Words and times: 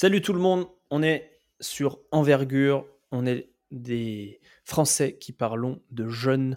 Salut 0.00 0.22
tout 0.22 0.32
le 0.32 0.38
monde, 0.38 0.68
on 0.90 1.02
est 1.02 1.28
sur 1.58 1.98
Envergure, 2.12 2.86
on 3.10 3.26
est 3.26 3.50
des 3.72 4.40
Français 4.62 5.18
qui 5.18 5.32
parlons 5.32 5.82
de 5.90 6.06
jeunes 6.06 6.56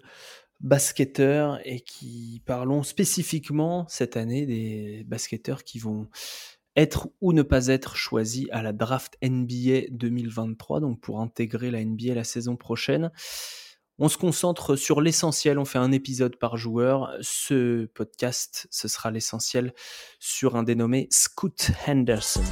basketteurs 0.60 1.60
et 1.66 1.80
qui 1.80 2.44
parlons 2.46 2.84
spécifiquement 2.84 3.88
cette 3.90 4.16
année 4.16 4.46
des 4.46 5.04
basketteurs 5.08 5.64
qui 5.64 5.80
vont 5.80 6.08
être 6.76 7.10
ou 7.20 7.34
ne 7.34 7.42
pas 7.42 7.66
être 7.66 7.96
choisis 7.96 8.46
à 8.52 8.62
la 8.62 8.74
draft 8.74 9.18
NBA 9.24 9.88
2023, 9.90 10.80
donc 10.80 11.02
pour 11.02 11.20
intégrer 11.20 11.72
la 11.72 11.84
NBA 11.84 12.14
la 12.14 12.24
saison 12.24 12.58
prochaine. 12.58 13.10
On 13.98 14.08
se 14.08 14.20
concentre 14.20 14.76
sur 14.76 15.02
l'essentiel, 15.02 15.58
on 15.58 15.66
fait 15.66 15.80
un 15.80 15.92
épisode 15.92 16.36
par 16.36 16.58
joueur. 16.58 17.18
Ce 17.22 17.86
podcast, 17.86 18.68
ce 18.70 18.88
sera 18.88 19.10
l'essentiel 19.10 19.74
sur 20.20 20.56
un 20.56 20.62
dénommé 20.62 21.08
Scoot 21.10 21.72
Henderson. 21.88 22.44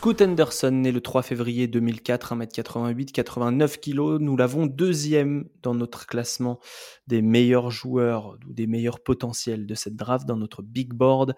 Scoot 0.00 0.22
Henderson, 0.22 0.70
né 0.70 0.92
le 0.92 1.02
3 1.02 1.20
février 1.20 1.66
2004, 1.66 2.34
1m88, 2.34 3.12
89 3.12 3.80
kg. 3.82 4.16
Nous 4.18 4.34
l'avons 4.34 4.64
deuxième 4.64 5.46
dans 5.62 5.74
notre 5.74 6.06
classement 6.06 6.58
des 7.06 7.20
meilleurs 7.20 7.70
joueurs 7.70 8.38
ou 8.48 8.54
des 8.54 8.66
meilleurs 8.66 9.00
potentiels 9.00 9.66
de 9.66 9.74
cette 9.74 9.96
draft 9.96 10.26
dans 10.26 10.38
notre 10.38 10.62
big 10.62 10.94
board. 10.94 11.36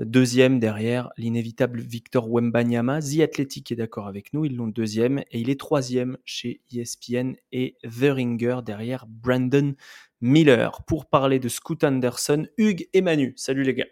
Deuxième 0.00 0.58
derrière 0.58 1.10
l'inévitable 1.16 1.80
Victor 1.80 2.28
Wembanyama. 2.28 3.00
The 3.00 3.20
Athletic 3.20 3.70
est 3.70 3.76
d'accord 3.76 4.08
avec 4.08 4.32
nous, 4.32 4.44
ils 4.44 4.56
l'ont 4.56 4.66
deuxième. 4.66 5.20
Et 5.30 5.38
il 5.38 5.48
est 5.48 5.60
troisième 5.60 6.18
chez 6.24 6.62
ESPN 6.74 7.34
et 7.52 7.76
The 7.84 8.10
Ringer 8.10 8.62
derrière 8.66 9.06
Brandon 9.06 9.76
Miller. 10.20 10.82
Pour 10.88 11.06
parler 11.06 11.38
de 11.38 11.48
Scoot 11.48 11.84
Henderson, 11.84 12.48
Hugues 12.58 12.88
et 12.94 13.00
Manu. 13.00 13.32
Salut 13.36 13.62
les 13.62 13.74
gars. 13.74 13.86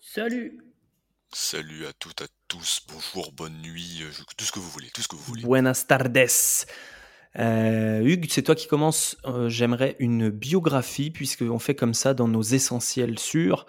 Salut. 0.00 0.65
Salut 1.38 1.84
à 1.84 1.92
toutes, 1.92 2.22
à 2.22 2.26
tous, 2.48 2.80
bonjour, 2.88 3.30
bonne 3.30 3.60
nuit, 3.60 3.98
euh, 4.00 4.10
tout 4.38 4.46
ce 4.46 4.52
que 4.52 4.58
vous 4.58 4.70
voulez, 4.70 4.88
tout 4.88 5.02
ce 5.02 5.06
que 5.06 5.16
vous 5.16 5.22
voulez. 5.22 5.42
Buenas 5.42 5.84
tardes. 5.86 6.16
Euh, 7.38 8.00
Hugues, 8.00 8.26
c'est 8.30 8.42
toi 8.42 8.54
qui 8.54 8.66
commence. 8.66 9.18
Euh, 9.26 9.50
j'aimerais 9.50 9.96
une 9.98 10.30
biographie, 10.30 11.10
puisqu'on 11.10 11.58
fait 11.58 11.74
comme 11.74 11.92
ça 11.92 12.14
dans 12.14 12.26
nos 12.26 12.40
essentiels 12.40 13.18
sur. 13.18 13.66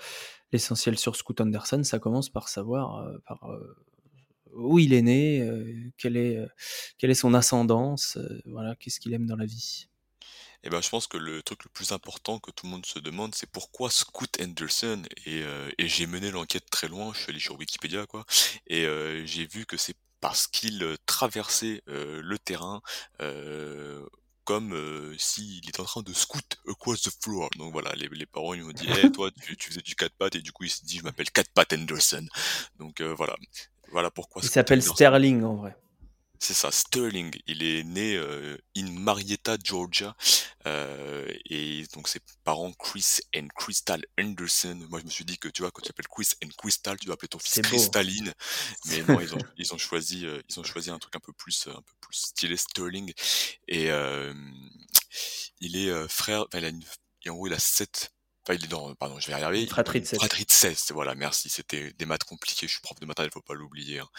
L'essentiel 0.53 0.97
sur 0.97 1.17
Scoot 1.17 1.41
Anderson, 1.41 1.83
ça 1.83 1.99
commence 1.99 2.29
par 2.29 2.47
savoir 2.47 3.05
par, 3.27 3.45
où 4.53 4.79
il 4.79 4.93
est 4.93 5.01
né, 5.01 5.45
quelle, 5.97 6.15
est, 6.15 6.39
quelle 6.97 7.11
est 7.11 7.15
son 7.15 7.33
ascendance, 7.33 8.17
voilà, 8.45 8.77
qu'est-ce 8.77 9.01
qu'il 9.01 9.13
aime 9.13 9.25
dans 9.25 9.35
la 9.35 9.45
vie. 9.45 9.89
Eh 10.63 10.69
ben, 10.69 10.81
je 10.81 10.89
pense 10.89 11.07
que 11.07 11.17
le 11.17 11.41
truc 11.43 11.63
le 11.63 11.69
plus 11.69 11.91
important 11.91 12.39
que 12.39 12.51
tout 12.51 12.65
le 12.65 12.71
monde 12.71 12.85
se 12.85 12.99
demande, 12.99 13.35
c'est 13.35 13.49
pourquoi 13.49 13.89
Scoot 13.89 14.41
Henderson 14.41 15.03
et, 15.25 15.43
euh, 15.43 15.69
et 15.77 15.87
j'ai 15.87 16.07
mené 16.07 16.31
l'enquête 16.31 16.69
très 16.69 16.87
loin, 16.87 17.13
je 17.13 17.19
suis 17.19 17.31
allé 17.31 17.39
sur 17.39 17.57
Wikipédia 17.57 18.05
quoi, 18.07 18.25
et 18.65 18.85
euh, 18.85 19.25
j'ai 19.25 19.45
vu 19.45 19.65
que 19.65 19.77
c'est 19.77 19.95
parce 20.19 20.47
qu'il 20.47 20.81
euh, 20.83 20.97
traversait 21.05 21.83
le 21.87 22.37
terrain 22.39 22.81
comme 24.45 25.13
s'il 25.17 25.67
était 25.67 25.81
en 25.81 25.85
train 25.85 26.01
de 26.01 26.13
scoot 26.13 26.57
across 26.69 27.01
the 27.01 27.11
floor. 27.21 27.49
Donc 27.57 27.73
voilà, 27.73 27.93
les, 27.95 28.07
les 28.07 28.25
parents 28.25 28.53
ils 28.53 28.63
m'ont 28.63 28.71
dit, 28.71 28.89
hey, 28.89 29.11
toi 29.11 29.29
tu, 29.29 29.57
tu, 29.57 29.69
faisais 29.69 29.81
du 29.81 29.93
4 29.93 30.13
pattes 30.13 30.35
et 30.35 30.41
du 30.41 30.53
coup 30.53 30.63
il 30.63 30.69
s'est 30.69 30.85
dit, 30.85 30.97
je 30.99 31.03
m'appelle 31.03 31.29
4 31.29 31.51
pattes 31.51 31.73
Henderson. 31.73 32.25
Donc 32.79 33.01
voilà, 33.01 33.35
voilà 33.91 34.09
pourquoi. 34.09 34.41
Il 34.43 34.49
s'appelle 34.49 34.81
Sterling 34.81 35.43
en 35.43 35.55
vrai. 35.55 35.75
C'est 36.39 36.53
ça, 36.53 36.71
Sterling. 36.71 37.33
Il 37.47 37.63
est 37.63 37.83
né 37.83 38.15
euh, 38.15 38.57
in 38.75 38.91
Marietta, 38.91 39.57
Georgia, 39.63 40.15
euh, 40.65 41.27
et 41.45 41.85
donc 41.93 42.07
ses 42.07 42.19
parents 42.43 42.71
Chris 42.73 43.19
and 43.35 43.47
Crystal 43.55 44.03
Anderson. 44.19 44.85
Moi, 44.89 44.99
je 44.99 45.05
me 45.05 45.09
suis 45.09 45.25
dit 45.25 45.37
que 45.37 45.47
tu 45.47 45.61
vois, 45.61 45.71
quand 45.71 45.81
tu 45.81 45.89
appelles 45.89 46.07
Chris 46.07 46.29
and 46.43 46.49
Crystal, 46.57 46.97
tu 46.97 47.05
dois 47.05 47.15
appeler 47.15 47.29
ton 47.29 47.39
fils 47.39 47.61
Crystalline. 47.61 48.33
Mais 48.85 49.01
non, 49.03 49.19
ils 49.19 49.33
ont, 49.33 49.39
ils 49.57 49.73
ont 49.73 49.77
choisi, 49.77 50.25
euh, 50.25 50.41
ils 50.49 50.59
ont 50.59 50.63
choisi 50.63 50.89
un 50.89 50.99
truc 50.99 51.15
un 51.15 51.19
peu 51.19 51.33
plus, 51.33 51.67
un 51.67 51.81
peu 51.81 51.93
plus 52.01 52.17
stylé 52.17 52.57
Sterling. 52.57 53.13
Et 53.67 53.91
euh, 53.91 54.33
il 55.59 55.75
est 55.75 56.07
frère. 56.07 56.45
Enfin, 56.47 56.59
il 56.59 56.65
a 56.65 56.69
une, 56.69 56.83
en 57.27 57.33
gros, 57.33 57.47
il 57.47 57.53
a 57.53 57.59
sept 57.59 58.11
il 58.53 58.63
est 58.63 58.67
dans, 58.67 58.93
pardon, 58.95 59.19
je 59.19 59.27
vais 59.27 59.39
y 59.39 59.43
arriver. 59.43 59.67
Fratrie 59.67 60.01
de 60.01 60.05
16. 60.05 60.19
Fratrie 60.19 60.45
de 60.45 60.51
16, 60.51 60.91
voilà, 60.91 61.15
merci. 61.15 61.49
C'était 61.49 61.93
des 61.93 62.05
maths 62.05 62.23
compliqués. 62.23 62.67
Je 62.67 62.73
suis 62.73 62.81
prof 62.81 62.99
de 62.99 63.05
matériel, 63.05 63.31
faut 63.31 63.41
pas 63.41 63.53
l'oublier. 63.53 63.99
Hein. 63.99 64.09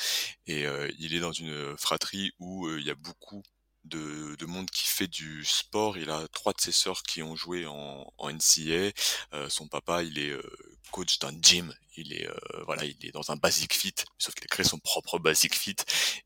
Et 0.47 0.67
euh, 0.67 0.91
il 0.99 1.15
est 1.15 1.21
dans 1.21 1.33
une 1.33 1.77
fratrie 1.77 2.33
où 2.39 2.67
euh, 2.67 2.81
il 2.81 2.87
y 2.87 2.91
a 2.91 2.95
beaucoup 2.95 3.43
de, 3.85 4.37
de, 4.37 4.47
monde 4.47 4.71
qui 4.71 4.87
fait 4.87 5.07
du 5.07 5.45
sport. 5.45 5.99
Il 5.99 6.11
a 6.11 6.27
trois 6.29 6.53
de 6.53 6.61
ses 6.61 6.73
sœurs 6.73 7.03
qui 7.03 7.23
ont 7.23 7.37
joué 7.37 7.67
en, 7.67 8.13
en 8.17 8.31
NCA. 8.31 8.93
Euh, 9.33 9.49
son 9.49 9.69
papa, 9.69 10.03
il 10.03 10.19
est 10.19 10.31
euh, 10.31 10.78
coach 10.91 11.19
d'un 11.19 11.33
gym. 11.41 11.75
Il 11.97 12.13
est 12.13 12.29
euh, 12.29 12.65
voilà, 12.67 12.85
il 12.85 12.97
est 13.03 13.13
dans 13.13 13.31
un 13.31 13.37
basic 13.37 13.75
fit, 13.75 13.95
sauf 14.19 14.35
qu'il 14.35 14.45
a 14.45 14.49
créé 14.49 14.65
son 14.65 14.79
propre 14.79 15.19
basic 15.19 15.55
fit. 15.55 15.77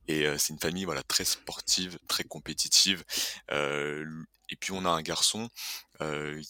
Et 0.08 0.26
c'est 0.38 0.52
une 0.52 0.60
famille 0.60 0.84
voilà 0.84 1.02
très 1.02 1.24
sportive, 1.24 1.98
très 2.08 2.24
compétitive. 2.24 3.04
et 3.50 4.56
puis 4.60 4.72
on 4.72 4.84
a 4.84 4.90
un 4.90 5.02
garçon 5.02 5.48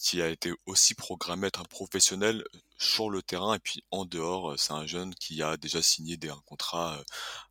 qui 0.01 0.21
a 0.21 0.29
été 0.29 0.51
aussi 0.65 0.93
programmé 0.95 1.47
être 1.47 1.61
un 1.61 1.65
professionnel 1.65 2.43
sur 2.77 3.09
le 3.09 3.21
terrain 3.21 3.55
et 3.55 3.59
puis 3.59 3.83
en 3.91 4.05
dehors. 4.05 4.59
C'est 4.59 4.73
un 4.73 4.85
jeune 4.85 5.15
qui 5.15 5.41
a 5.41 5.57
déjà 5.57 5.81
signé 5.81 6.17
des, 6.17 6.29
un 6.29 6.41
contrat 6.45 7.01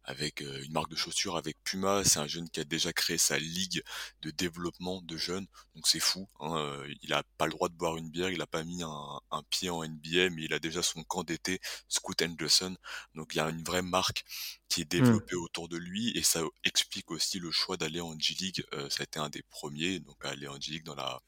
avec 0.04 0.40
une 0.40 0.72
marque 0.72 0.90
de 0.90 0.96
chaussures 0.96 1.36
avec 1.36 1.56
Puma. 1.64 2.02
C'est 2.04 2.18
un 2.18 2.26
jeune 2.26 2.48
qui 2.50 2.60
a 2.60 2.64
déjà 2.64 2.92
créé 2.92 3.18
sa 3.18 3.38
ligue 3.38 3.82
de 4.22 4.30
développement 4.30 5.00
de 5.02 5.16
jeunes. 5.16 5.46
Donc 5.74 5.86
c'est 5.86 6.00
fou. 6.00 6.28
Hein, 6.40 6.82
il 7.02 7.12
a 7.12 7.22
pas 7.38 7.46
le 7.46 7.52
droit 7.52 7.68
de 7.68 7.74
boire 7.74 7.96
une 7.96 8.10
bière. 8.10 8.30
Il 8.30 8.40
a 8.42 8.46
pas 8.46 8.64
mis 8.64 8.82
un, 8.82 9.20
un 9.30 9.42
pied 9.50 9.70
en 9.70 9.84
NBA, 9.84 10.30
mais 10.30 10.44
il 10.44 10.54
a 10.54 10.58
déjà 10.58 10.82
son 10.82 11.02
camp 11.04 11.24
d'été, 11.24 11.60
Scoot 11.88 12.20
Anderson. 12.22 12.76
Donc 13.14 13.34
il 13.34 13.38
y 13.38 13.40
a 13.40 13.48
une 13.48 13.62
vraie 13.62 13.82
marque 13.82 14.24
qui 14.68 14.80
est 14.80 14.84
mmh. 14.84 14.88
développée 14.88 15.36
autour 15.36 15.68
de 15.68 15.76
lui 15.76 16.16
et 16.16 16.22
ça 16.22 16.42
explique 16.64 17.10
aussi 17.10 17.38
le 17.38 17.50
choix 17.50 17.76
d'aller 17.76 18.00
en 18.00 18.18
G-League. 18.18 18.64
ça 18.88 19.00
a 19.00 19.04
été 19.04 19.18
un 19.18 19.28
des 19.28 19.42
premiers 19.42 20.00
donc 20.00 20.24
à 20.24 20.30
aller 20.30 20.48
en 20.48 20.58
G-League 20.58 20.84
dans 20.84 20.94
la 20.94 21.20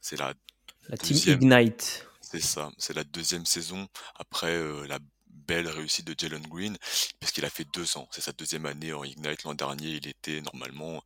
c'est 0.00 0.16
la, 0.16 0.34
la 0.88 0.96
team 0.96 1.16
Ignite. 1.42 2.06
C'est 2.20 2.40
ça, 2.40 2.70
c'est 2.78 2.94
la 2.94 3.04
deuxième 3.04 3.46
saison 3.46 3.88
après 4.14 4.52
euh, 4.52 4.86
la 4.86 4.98
belle 5.46 5.68
réussite 5.68 6.06
de 6.06 6.14
Jalen 6.18 6.46
Green, 6.46 6.76
parce 7.20 7.32
qu'il 7.32 7.44
a 7.44 7.50
fait 7.50 7.66
deux 7.72 7.96
ans. 7.96 8.08
C'est 8.12 8.20
sa 8.20 8.32
deuxième 8.32 8.66
année 8.66 8.92
en 8.92 9.04
Ignite. 9.04 9.44
L'an 9.44 9.54
dernier, 9.54 9.88
il 9.88 10.06
était 10.06 10.40
normalement 10.40 11.02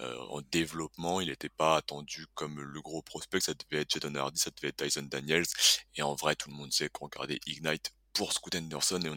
euh, 0.00 0.18
en 0.30 0.40
développement. 0.42 1.20
Il 1.20 1.28
n'était 1.28 1.48
pas 1.48 1.76
attendu 1.76 2.26
comme 2.34 2.60
le 2.60 2.80
gros 2.82 3.02
prospect. 3.02 3.40
Ça 3.40 3.54
devait 3.54 3.82
être 3.82 3.92
Jadon 3.92 4.14
Hardy, 4.14 4.38
ça 4.38 4.50
devait 4.50 4.68
être 4.68 4.84
Tyson 4.84 5.02
Daniels. 5.02 5.46
Et 5.94 6.02
en 6.02 6.14
vrai, 6.14 6.34
tout 6.36 6.50
le 6.50 6.56
monde 6.56 6.72
sait 6.72 6.88
qu'on 6.88 7.06
regardait 7.06 7.40
Ignite 7.46 7.92
pour 8.12 8.32
Scoot 8.32 8.54
Anderson 8.54 9.00
et 9.04 9.10
on 9.10 9.16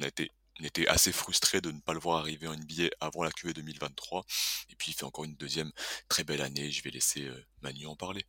on 0.61 0.65
était 0.65 0.87
assez 0.87 1.11
frustré 1.11 1.61
de 1.61 1.71
ne 1.71 1.79
pas 1.79 1.93
le 1.93 1.99
voir 1.99 2.17
arriver 2.17 2.47
en 2.47 2.53
NBA 2.53 2.89
avant 2.99 3.23
la 3.23 3.31
QV 3.31 3.53
2023. 3.53 4.25
Et 4.69 4.75
puis 4.75 4.91
il 4.91 4.93
fait 4.93 5.05
encore 5.05 5.23
une 5.23 5.35
deuxième 5.35 5.71
très 6.09 6.23
belle 6.23 6.41
année. 6.41 6.69
Je 6.69 6.83
vais 6.83 6.89
laisser 6.89 7.25
euh, 7.25 7.45
Manu 7.61 7.87
en 7.87 7.95
parler. 7.95 8.25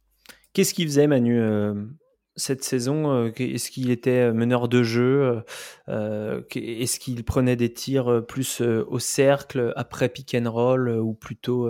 Qu'est-ce 0.52 0.74
qu'il 0.74 0.86
faisait, 0.86 1.06
Manu, 1.06 1.38
euh, 1.40 1.74
cette 2.40 2.64
saison 2.64 3.12
euh, 3.12 3.30
Est-ce 3.36 3.70
qu'il 3.70 3.90
était 3.90 4.32
meneur 4.32 4.68
de 4.68 4.82
jeu 4.82 5.42
euh, 5.88 6.42
Est-ce 6.54 6.98
qu'il 6.98 7.22
prenait 7.24 7.56
des 7.56 7.72
tirs 7.72 8.24
plus 8.26 8.60
au 8.60 8.98
cercle, 8.98 9.72
après 9.76 10.08
pick 10.08 10.34
and 10.34 10.50
roll, 10.50 10.88
ou 10.88 11.14
plutôt 11.14 11.68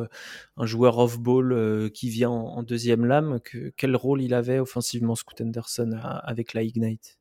un 0.56 0.66
joueur 0.66 0.98
off-ball 0.98 1.91
qui 1.92 2.08
vient 2.08 2.31
en, 2.31 2.62
deuxième 2.62 3.04
lame? 3.04 3.41
Quel 3.76 3.97
rôle 3.97 4.22
il 4.22 4.34
avait 4.34 4.58
offensivement, 4.58 5.14
Scoot 5.14 5.41
Anderson, 5.41 5.98
avec 6.03 6.54
la 6.54 6.62
Ignite? 6.62 7.19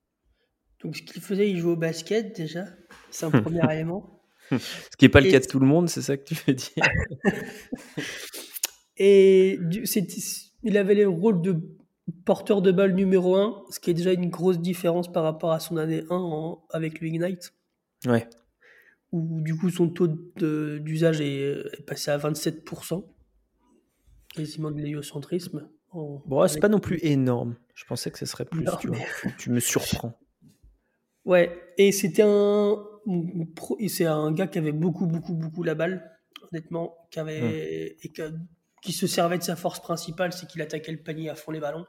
Donc, 0.83 0.95
ce 0.95 1.01
qu'il 1.03 1.21
faisait, 1.21 1.49
il 1.49 1.57
jouait 1.57 1.73
au 1.73 1.77
basket 1.77 2.35
déjà. 2.35 2.66
C'est 3.11 3.25
un 3.25 3.31
premier 3.41 3.61
élément. 3.71 4.21
Ce 4.51 4.97
qui 4.97 5.05
n'est 5.05 5.09
pas 5.09 5.21
le 5.21 5.29
cas 5.29 5.39
de 5.39 5.45
tout 5.45 5.59
le 5.59 5.67
monde, 5.67 5.89
c'est 5.89 6.01
ça 6.01 6.17
que 6.17 6.23
tu 6.23 6.35
veux 6.47 6.53
dire 6.53 6.83
Et 8.97 9.57
il 10.63 10.77
avait 10.77 10.95
le 10.95 11.07
rôle 11.07 11.41
de 11.41 11.61
porteur 12.12 12.62
de 12.62 12.72
balle 12.72 12.94
numéro 12.94 13.36
1, 13.36 13.64
ce 13.70 13.80
qui 13.80 13.92
est 13.92 13.94
déjà 13.94 14.14
une 14.14 14.30
grosse 14.30 14.59
différence 14.59 15.12
par 15.12 15.24
rapport 15.24 15.52
à 15.52 15.59
son 15.59 15.78
année 15.78 16.03
1 16.09 16.58
avec 16.72 17.02
le 17.02 17.08
Ignite. 17.08 17.53
Ouais. 18.06 18.28
Où 19.12 19.41
du 19.41 19.56
coup 19.56 19.70
son 19.70 19.90
taux 19.90 20.08
d'usage 20.08 21.22
est, 21.22 21.85
passé 21.85 22.11
à 22.11 22.17
27%. 22.17 23.03
Quasiment 24.34 24.72
de 24.72 24.78
l'héliocentrisme. 24.78 25.67
Bon, 25.91 26.47
c'est 26.47 26.59
pas 26.59 26.70
non 26.70 26.79
plus 26.79 27.00
énorme. 27.03 27.56
Je 27.73 27.84
pensais 27.85 28.12
que 28.12 28.20
ce 28.20 28.28
serait 28.28 28.46
plus. 28.46 28.64
tu, 28.79 28.90
tu, 29.38 29.50
me 29.50 29.59
surprends. 29.59 30.17
Ouais, 31.26 31.52
et 31.78 31.91
c'était 31.91 32.23
un. 32.26 32.78
C'est 33.88 34.05
un 34.05 34.32
gars 34.32 34.47
qui 34.47 34.58
avait 34.58 34.72
beaucoup, 34.72 35.05
beaucoup, 35.05 35.34
beaucoup 35.34 35.62
la 35.64 35.76
balle, 35.76 36.17
honnêtement, 36.50 36.96
qui 37.12 37.20
avait. 37.20 37.41
Hum. 37.41 37.50
Et 37.52 37.97
qui 38.82 38.94
se 38.94 39.08
servait 39.08 39.38
de 39.38 39.44
sa 39.44 39.55
force 39.55 39.79
principale, 39.79 40.34
c'est 40.34 40.47
qu'il 40.47 40.62
attaquait 40.62 40.91
le 40.91 41.00
panier 41.00 41.29
à 41.29 41.35
fond 41.35 41.52
les 41.52 41.59
ballons. 41.59 41.85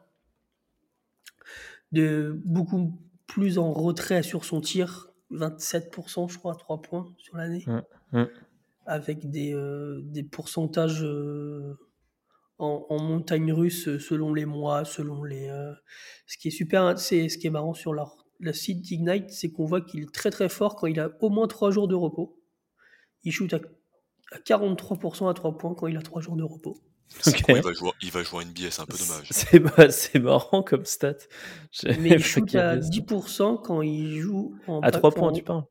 De 1.93 2.41
beaucoup 2.45 2.99
plus 3.27 3.59
en 3.59 3.73
retrait 3.73 4.23
sur 4.23 4.45
son 4.45 4.61
tir, 4.61 5.13
27% 5.33 6.31
je 6.31 6.39
crois, 6.39 6.55
3 6.55 6.83
points 6.83 7.13
sur 7.19 7.37
l'année. 7.37 7.65
Avec 8.87 9.31
des, 9.31 9.55
euh, 9.55 10.01
des 10.03 10.23
pourcentages 10.23 11.05
euh, 11.05 11.79
en, 12.59 13.01
montagne 13.01 13.53
russe 13.53 13.99
selon 13.99 14.35
les 14.35 14.47
mois, 14.47 14.85
selon 14.85 15.23
les... 15.25 15.49
Euh, 15.49 15.73
ce 16.27 16.39
qui 16.39 16.49
est 16.49 16.53
super, 16.53 16.99
c'est 16.99 17.29
ce 17.29 17.39
qui 17.39 17.47
est 17.47 17.51
marrant 17.51 17.75
sur 17.75 17.93
leur, 17.93 18.27
la 18.41 18.53
site 18.53 18.83
d'Ignite, 18.83 19.31
c'est 19.31 19.51
qu'on 19.51 19.65
voit 19.65 19.81
qu'il 19.81 20.03
est 20.03 20.13
très 20.13 20.31
très 20.31 20.49
fort 20.49 20.77
quand 20.77 20.87
il 20.87 20.99
a 20.99 21.11
au 21.21 21.31
moins 21.31 21.47
3 21.47 21.71
jours 21.71 21.89
de 21.89 21.95
repos. 21.95 22.41
Il 23.23 23.33
shoot 23.33 23.53
à, 23.55 23.61
43% 24.39 25.31
à 25.31 25.35
3 25.35 25.59
points 25.59 25.75
quand 25.75 25.87
il 25.87 25.97
a 25.97 26.03
3 26.03 26.21
jours 26.23 26.37
de 26.37 26.45
repos. 26.45 26.79
il, 27.49 27.61
va 27.61 27.73
jouer, 27.73 27.91
il 28.03 28.11
va 28.11 28.23
jouer 28.23 28.45
NBA, 28.45 28.71
c'est 28.71 28.83
un 28.83 28.87
peu 28.87 28.97
dommage. 28.97 29.91
C'est 29.91 30.19
marrant 30.21 30.63
comme 30.63 30.85
stat. 30.85 31.17
Mais 31.99 32.11
il 32.11 32.25
shoot 32.25 32.55
à 32.55 32.77
10% 32.77 33.63
quand 33.63 33.83
il 33.83 34.21
joue 34.21 34.55
en. 34.67 34.81
À 34.81 34.91
3 34.91 35.11
points, 35.11 35.33
tu 35.33 35.43
parles? 35.43 35.65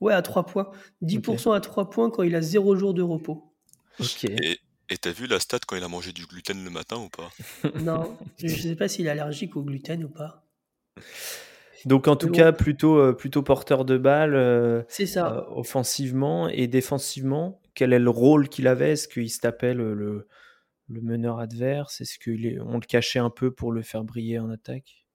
Ouais, 0.00 0.12
à 0.12 0.22
3 0.22 0.46
points. 0.46 0.70
10% 1.02 1.54
à 1.54 1.60
3 1.60 1.90
points 1.90 2.10
quand 2.10 2.22
il 2.22 2.34
a 2.34 2.42
0 2.42 2.76
jours 2.76 2.94
de 2.94 3.02
repos. 3.02 3.52
Ok. 4.00 4.24
Et 4.24 4.98
t'as 4.98 5.12
vu 5.12 5.26
la 5.26 5.40
stat 5.40 5.60
quand 5.66 5.76
il 5.76 5.82
a 5.82 5.88
mangé 5.88 6.12
du 6.12 6.26
gluten 6.26 6.62
le 6.62 6.70
matin 6.70 6.96
ou 6.96 7.08
pas? 7.08 7.30
Non, 7.80 8.16
je 8.38 8.48
sais 8.48 8.76
pas 8.76 8.88
s'il 8.88 9.06
est 9.06 9.10
allergique 9.10 9.56
au 9.56 9.62
gluten 9.62 10.04
ou 10.04 10.08
pas. 10.08 10.44
Donc 11.86 12.08
en 12.08 12.16
tout 12.16 12.28
cas, 12.28 12.52
plutôt, 12.52 12.98
euh, 12.98 13.12
plutôt 13.12 13.42
porteur 13.42 13.84
de 13.84 13.96
balle 13.96 14.34
euh, 14.34 14.82
C'est 14.88 15.06
ça. 15.06 15.32
Euh, 15.32 15.42
offensivement 15.56 16.48
et 16.48 16.66
défensivement. 16.66 17.60
Quel 17.74 17.92
est 17.92 17.98
le 17.98 18.10
rôle 18.10 18.48
qu'il 18.48 18.68
avait? 18.68 18.92
Est-ce 18.92 19.08
qu'il 19.08 19.30
se 19.30 19.40
tapait 19.40 19.74
le, 19.74 19.94
le, 19.94 20.28
meneur 20.88 21.38
adverse 21.38 22.00
Est-ce 22.00 22.18
qu'on 22.18 22.74
le 22.74 22.86
cachait 22.86 23.18
un 23.18 23.30
peu 23.30 23.50
pour 23.50 23.72
le 23.72 23.82
faire 23.82 24.04
briller 24.04 24.38
en 24.38 24.50
attaque? 24.50 25.06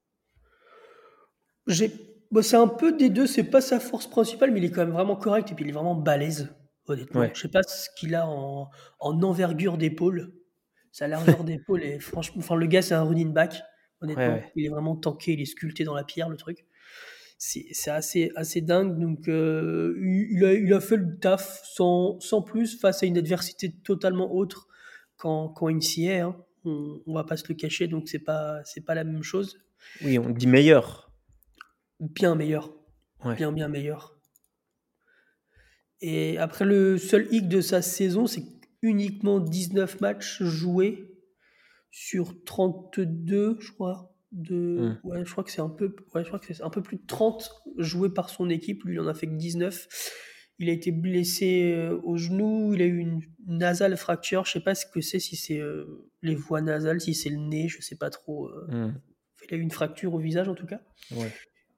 C'est 1.67 2.55
un 2.55 2.67
peu 2.67 2.95
des 2.95 3.09
deux, 3.09 3.27
c'est 3.27 3.43
pas 3.43 3.61
sa 3.61 3.79
force 3.79 4.07
principale, 4.07 4.51
mais 4.51 4.59
il 4.59 4.65
est 4.65 4.71
quand 4.71 4.85
même 4.85 4.93
vraiment 4.93 5.15
correct 5.15 5.51
et 5.51 5.55
puis 5.55 5.65
il 5.65 5.69
est 5.69 5.73
vraiment 5.73 5.95
balèze, 5.95 6.49
honnêtement. 6.87 7.27
Je 7.33 7.41
sais 7.41 7.47
pas 7.47 7.63
ce 7.63 7.89
qu'il 7.97 8.15
a 8.15 8.27
en, 8.27 8.69
en 8.99 9.21
envergure 9.23 9.77
d'épaule. 9.77 10.33
Sa 10.91 11.07
largeur 11.07 11.43
d'épaule 11.43 11.83
est 11.83 11.99
franchement. 11.99 12.39
Enfin, 12.39 12.55
le 12.55 12.65
gars, 12.65 12.81
c'est 12.81 12.95
un 12.95 13.03
running 13.03 13.33
back. 13.33 13.61
Honnêtement, 14.01 14.39
il 14.55 14.65
est 14.65 14.69
vraiment 14.69 14.95
tanké, 14.95 15.33
il 15.33 15.41
est 15.41 15.45
sculpté 15.45 15.83
dans 15.83 15.95
la 15.95 16.03
pierre, 16.03 16.29
le 16.29 16.37
truc. 16.37 16.65
C'est 17.39 17.91
assez, 17.91 18.31
assez 18.35 18.61
dingue. 18.61 18.99
Donc, 18.99 19.27
euh, 19.27 19.95
il, 20.01 20.43
a, 20.43 20.53
il, 20.53 20.73
a, 20.73 20.79
fait 20.79 20.97
le 20.97 21.19
taf 21.19 21.61
sans, 21.63 22.19
sans, 22.19 22.41
plus 22.41 22.79
face 22.79 23.03
à 23.03 23.05
une 23.05 23.17
adversité 23.17 23.71
totalement 23.83 24.33
autre 24.33 24.67
qu'en 25.17 25.53
qu 25.53 25.65
NCA. 25.73 26.25
Hein. 26.25 26.35
On, 26.65 27.01
on, 27.05 27.13
va 27.13 27.23
pas 27.23 27.37
se 27.37 27.45
le 27.47 27.55
cacher, 27.55 27.87
donc 27.87 28.09
c'est 28.09 28.19
pas, 28.19 28.63
c'est 28.65 28.81
pas 28.81 28.95
la 28.95 29.03
même 29.03 29.23
chose. 29.23 29.59
Oui, 30.03 30.17
on 30.19 30.29
dit 30.29 30.47
meilleur. 30.47 31.11
Bien 31.99 32.35
meilleur. 32.35 32.73
Bien, 33.35 33.51
bien 33.51 33.67
meilleur. 33.67 34.17
Et 36.01 36.37
après, 36.37 36.65
le 36.65 36.97
seul 36.97 37.27
hic 37.31 37.47
de 37.47 37.61
sa 37.61 37.81
saison, 37.81 38.27
c'est 38.27 38.43
uniquement 38.81 39.39
19 39.39 39.99
matchs 40.01 40.43
joués 40.43 41.17
sur 41.89 42.43
32, 42.43 43.57
je 43.59 43.71
crois. 43.71 44.13
De... 44.31 44.99
Mmh. 45.03 45.07
Ouais, 45.07 45.25
je 45.25 45.31
crois 45.31 45.43
que 45.43 45.51
c'est 45.51 45.61
un 45.61 45.69
peu, 45.69 45.95
ouais, 46.13 46.23
je 46.23 46.27
crois 46.27 46.39
que 46.39 46.53
c'est 46.53 46.61
un 46.61 46.69
peu 46.69 46.83
plus 46.83 46.97
de 46.97 47.05
30 47.07 47.49
joués 47.77 48.13
par 48.13 48.29
son 48.29 48.49
équipe. 48.49 48.83
Lui, 48.83 48.95
il 48.95 48.99
en 48.99 49.07
a 49.07 49.13
fait 49.13 49.27
que 49.27 49.35
19. 49.35 49.87
Il 50.59 50.69
a 50.69 50.73
été 50.73 50.91
blessé 50.91 51.73
euh, 51.75 51.99
au 52.03 52.17
genou, 52.17 52.73
il 52.73 52.81
a 52.81 52.85
eu 52.85 52.97
une 52.97 53.21
nasale 53.45 53.95
fracture. 53.95 54.45
Je 54.45 54.53
sais 54.53 54.59
pas 54.59 54.73
ce 54.73 54.85
que 54.87 55.01
c'est, 55.01 55.19
si 55.19 55.35
c'est 55.35 55.59
euh, 55.59 56.09
les 56.23 56.35
voies 56.35 56.61
nasales, 56.61 56.99
si 56.99 57.13
c'est 57.13 57.29
le 57.29 57.37
nez, 57.37 57.67
je 57.67 57.81
sais 57.81 57.95
pas 57.95 58.09
trop. 58.09 58.47
Euh. 58.47 58.67
Mmh. 58.69 59.01
Il 59.47 59.53
a 59.53 59.57
eu 59.57 59.61
une 59.61 59.71
fracture 59.71 60.13
au 60.13 60.19
visage 60.19 60.49
en 60.49 60.55
tout 60.55 60.65
cas. 60.65 60.81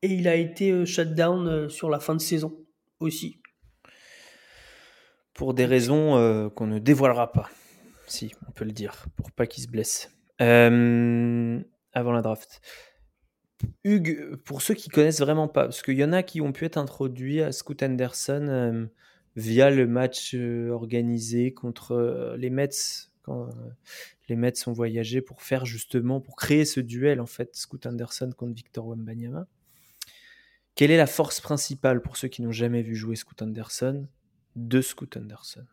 Et 0.01 0.13
il 0.13 0.27
a 0.29 0.35
été 0.35 0.85
shut 0.85 1.13
down 1.13 1.69
sur 1.69 1.89
la 1.89 1.99
fin 1.99 2.15
de 2.15 2.21
saison 2.21 2.57
aussi. 2.99 3.41
Pour 5.33 5.53
des 5.53 5.65
raisons 5.65 6.49
qu'on 6.55 6.67
ne 6.67 6.79
dévoilera 6.79 7.31
pas 7.31 7.49
si 8.07 8.31
on 8.47 8.51
peut 8.51 8.65
le 8.65 8.71
dire, 8.71 9.05
pour 9.17 9.31
pas 9.31 9.45
qu'il 9.45 9.61
se 9.61 9.67
blesse. 9.67 10.09
Avant 10.39 12.11
la 12.11 12.21
draft. 12.21 12.61
Hugues, 13.83 14.35
pour 14.45 14.61
ceux 14.61 14.73
qui 14.73 14.89
connaissent 14.89 15.19
vraiment 15.19 15.47
pas, 15.47 15.63
parce 15.63 15.81
qu'il 15.81 15.97
y 15.97 16.03
en 16.03 16.13
a 16.13 16.23
qui 16.23 16.41
ont 16.41 16.51
pu 16.51 16.65
être 16.65 16.77
introduits 16.77 17.41
à 17.41 17.51
Scoot 17.51 17.83
Anderson 17.83 18.47
euh, 18.49 18.85
via 19.35 19.69
le 19.69 19.87
match 19.87 20.33
euh, 20.35 20.69
organisé 20.69 21.53
contre 21.53 22.35
les 22.37 22.49
Mets, 22.49 22.69
quand 23.21 23.49
les 24.29 24.35
Mets 24.35 24.67
ont 24.67 24.73
voyagé 24.73 25.21
pour 25.21 25.41
faire 25.41 25.65
justement, 25.65 26.21
pour 26.21 26.35
créer 26.35 26.65
ce 26.65 26.79
duel 26.79 27.19
en 27.19 27.25
fait, 27.25 27.55
Scoot 27.55 27.85
Anderson 27.85 28.31
contre 28.35 28.53
Victor 28.53 28.87
Wembanyama. 28.87 29.47
Quelle 30.75 30.91
est 30.91 30.97
la 30.97 31.07
force 31.07 31.41
principale 31.41 32.01
pour 32.01 32.15
ceux 32.15 32.29
qui 32.29 32.41
n'ont 32.41 32.53
jamais 32.53 32.81
vu 32.81 32.95
jouer 32.95 33.15
Scoot 33.15 33.41
Anderson 33.41 34.07
de 34.55 34.81
Scoot 34.81 35.17
Anderson? 35.17 35.65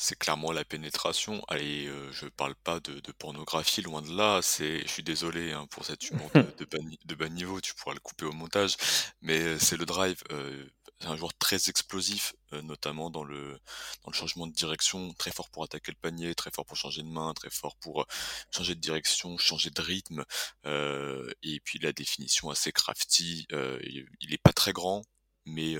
C'est 0.00 0.18
clairement 0.18 0.50
la 0.50 0.64
pénétration. 0.64 1.44
Allez, 1.48 1.86
euh, 1.86 2.10
je 2.10 2.26
parle 2.26 2.54
pas 2.54 2.80
de, 2.80 3.12
pornographie, 3.12 3.82
loin 3.82 4.00
de 4.00 4.10
là. 4.16 4.40
C'est, 4.42 4.80
je 4.80 4.88
suis 4.88 5.02
désolé 5.02 5.52
hein, 5.52 5.66
pour 5.70 5.84
cet 5.84 6.08
humour 6.10 6.30
de, 6.32 7.14
bas, 7.14 7.28
niveau, 7.28 7.60
tu 7.60 7.74
pourras 7.74 7.92
le 7.92 8.00
couper 8.00 8.24
au 8.24 8.32
montage, 8.32 8.76
mais 9.20 9.38
euh, 9.40 9.58
c'est 9.58 9.76
le 9.76 9.84
drive. 9.84 10.22
Euh, 10.32 10.66
c'est 11.00 11.08
un 11.08 11.16
joueur 11.16 11.34
très 11.34 11.68
explosif, 11.68 12.34
notamment 12.62 13.08
dans 13.08 13.24
le 13.24 13.58
dans 14.04 14.10
le 14.10 14.16
changement 14.16 14.46
de 14.46 14.52
direction, 14.52 15.14
très 15.14 15.30
fort 15.30 15.48
pour 15.48 15.64
attaquer 15.64 15.92
le 15.92 15.98
panier, 15.98 16.34
très 16.34 16.50
fort 16.50 16.66
pour 16.66 16.76
changer 16.76 17.02
de 17.02 17.08
main, 17.08 17.32
très 17.32 17.48
fort 17.48 17.76
pour 17.76 18.06
changer 18.50 18.74
de 18.74 18.80
direction, 18.80 19.38
changer 19.38 19.70
de 19.70 19.80
rythme. 19.80 20.24
et 20.66 21.60
puis 21.64 21.78
la 21.78 21.92
définition 21.94 22.50
assez 22.50 22.70
crafty. 22.70 23.46
il, 23.50 24.06
il 24.20 24.34
est 24.34 24.42
pas 24.42 24.52
très 24.52 24.74
grand, 24.74 25.02
mais 25.46 25.74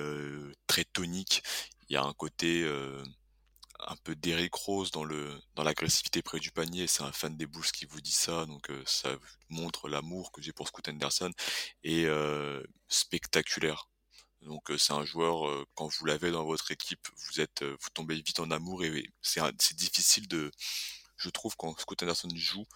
très 0.66 0.84
tonique. 0.84 1.42
Il 1.90 1.94
y 1.94 1.96
a 1.96 2.02
un 2.02 2.14
côté 2.14 2.66
un 3.88 3.96
peu 4.04 4.14
d'Eric 4.14 4.54
Rose 4.54 4.90
dans 4.90 5.04
le 5.04 5.40
dans 5.54 5.62
l'agressivité 5.62 6.22
près 6.22 6.40
du 6.40 6.50
panier. 6.50 6.86
C'est 6.86 7.02
un 7.02 7.12
fan 7.12 7.36
des 7.36 7.46
Bulls 7.46 7.70
qui 7.72 7.86
vous 7.86 8.00
dit 8.00 8.12
ça, 8.12 8.46
donc 8.46 8.70
euh, 8.70 8.82
ça 8.86 9.10
montre 9.48 9.88
l'amour 9.88 10.32
que 10.32 10.42
j'ai 10.42 10.52
pour 10.52 10.68
Scoot 10.68 10.88
Anderson 10.88 11.32
et 11.84 12.06
euh, 12.06 12.62
spectaculaire. 12.88 13.88
Donc 14.42 14.70
euh, 14.70 14.78
c'est 14.78 14.92
un 14.92 15.04
joueur 15.04 15.66
quand 15.74 15.88
vous 15.88 16.06
l'avez 16.06 16.30
dans 16.30 16.44
votre 16.44 16.70
équipe, 16.70 17.08
vous 17.16 17.40
êtes 17.40 17.62
vous 17.64 17.90
tombez 17.94 18.16
vite 18.16 18.40
en 18.40 18.50
amour 18.50 18.84
et 18.84 19.10
c'est 19.22 19.40
c'est 19.58 19.76
difficile 19.76 20.28
de 20.28 20.50
je 21.16 21.30
trouve 21.30 21.56
quand 21.56 21.78
Scoot 21.78 22.02
Anderson 22.02 22.30
joue 22.34 22.66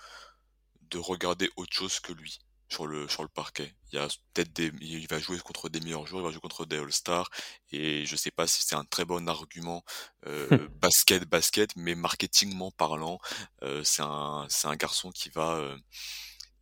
de 0.82 0.98
regarder 0.98 1.50
autre 1.56 1.72
chose 1.74 2.00
que 2.00 2.12
lui 2.12 2.40
sur 2.74 2.86
le 2.88 3.08
sur 3.08 3.22
le 3.22 3.28
parquet. 3.28 3.72
Il 3.92 3.96
y 3.96 3.98
a 3.98 4.08
peut-être 4.32 4.52
des 4.52 4.72
il 4.80 5.06
va 5.08 5.20
jouer 5.20 5.38
contre 5.38 5.68
des 5.68 5.80
meilleurs 5.80 6.06
joueurs, 6.06 6.22
il 6.22 6.26
va 6.26 6.32
jouer 6.32 6.40
contre 6.40 6.66
des 6.66 6.78
All-Stars 6.78 7.30
et 7.70 8.04
je 8.04 8.16
sais 8.16 8.32
pas 8.32 8.46
si 8.48 8.62
c'est 8.64 8.74
un 8.74 8.84
très 8.84 9.04
bon 9.04 9.28
argument 9.28 9.84
euh, 10.26 10.48
basket 10.80 11.24
basket 11.24 11.70
mais 11.76 11.94
marketingment 11.94 12.72
parlant, 12.72 13.18
euh, 13.62 13.82
c'est 13.84 14.02
un 14.02 14.46
c'est 14.48 14.66
un 14.68 14.76
garçon 14.76 15.10
qui 15.12 15.28
va 15.30 15.52
euh, 15.54 15.78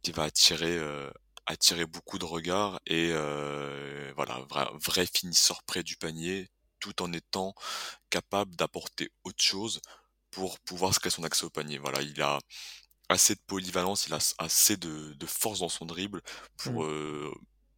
qui 0.02 0.12
va 0.12 0.24
attirer 0.24 0.78
attirer 1.46 1.86
beaucoup 1.86 2.18
de 2.18 2.24
regards 2.26 2.80
et 2.86 3.12
voilà, 4.16 4.34
vrai, 4.50 4.66
vrai 4.84 5.06
finisseur 5.06 5.62
près 5.64 5.82
du 5.82 5.96
panier 5.96 6.48
tout 6.80 7.02
en 7.02 7.12
étant 7.12 7.54
capable 8.10 8.54
d'apporter 8.56 9.10
autre 9.24 9.42
chose 9.42 9.80
pour 10.30 10.58
pouvoir 10.60 10.94
se 10.94 10.98
créer 10.98 11.10
son 11.10 11.24
accès 11.24 11.44
au 11.44 11.50
panier. 11.50 11.78
Voilà, 11.78 12.02
il 12.02 12.20
a 12.20 12.40
assez 13.12 13.34
de 13.34 13.40
polyvalence, 13.46 14.06
il 14.06 14.14
a 14.14 14.34
assez 14.38 14.76
de, 14.76 15.26
force 15.26 15.60
dans 15.60 15.68
son 15.68 15.86
dribble 15.86 16.20
pour 16.56 16.84
mmh. 16.84 16.90
euh, 16.90 17.30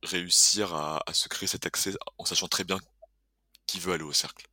réussir 0.02 0.74
à, 0.74 1.02
se 1.12 1.28
créer 1.28 1.46
cet 1.46 1.66
accès 1.66 1.92
en 2.18 2.24
sachant 2.24 2.48
très 2.48 2.64
bien 2.64 2.78
qu'il 3.66 3.80
veut 3.80 3.92
aller 3.92 4.04
au 4.04 4.12
cercle. 4.12 4.46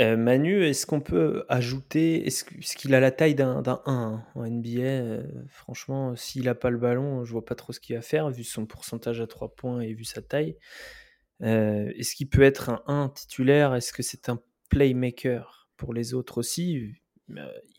Euh, 0.00 0.16
Manu, 0.16 0.64
est-ce 0.64 0.86
qu'on 0.86 1.00
peut 1.00 1.44
ajouter, 1.48 2.26
est-ce 2.26 2.44
qu'il 2.44 2.94
a 2.94 3.00
la 3.00 3.10
taille 3.10 3.34
d'un 3.34 3.62
1 3.62 3.82
hein, 3.86 4.24
en 4.34 4.46
NBA 4.46 4.80
euh, 4.80 5.22
Franchement, 5.48 6.16
s'il 6.16 6.44
n'a 6.44 6.54
pas 6.54 6.70
le 6.70 6.78
ballon, 6.78 7.24
je 7.24 7.32
vois 7.32 7.44
pas 7.44 7.54
trop 7.54 7.72
ce 7.72 7.80
qu'il 7.80 7.94
va 7.94 8.02
faire, 8.02 8.30
vu 8.30 8.42
son 8.42 8.64
pourcentage 8.64 9.20
à 9.20 9.26
3 9.26 9.54
points 9.54 9.80
et 9.80 9.92
vu 9.92 10.04
sa 10.04 10.22
taille. 10.22 10.56
est-ce 11.40 12.14
qu'il 12.14 12.28
peut 12.28 12.42
être 12.42 12.70
un 12.70 12.82
1 12.86 13.10
titulaire? 13.10 13.74
Est-ce 13.74 13.92
que 13.92 14.02
c'est 14.02 14.28
un 14.30 14.40
playmaker 14.70 15.68
pour 15.76 15.92
les 15.92 16.14
autres 16.14 16.38
aussi? 16.38 16.94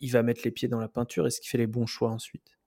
Il 0.00 0.10
va 0.10 0.22
mettre 0.22 0.42
les 0.44 0.50
pieds 0.50 0.68
dans 0.68 0.80
la 0.80 0.88
peinture. 0.88 1.26
Est-ce 1.26 1.40
qu'il 1.40 1.50
fait 1.50 1.58
les 1.58 1.66
bons 1.66 1.86
choix 1.86 2.10
ensuite? 2.10 2.58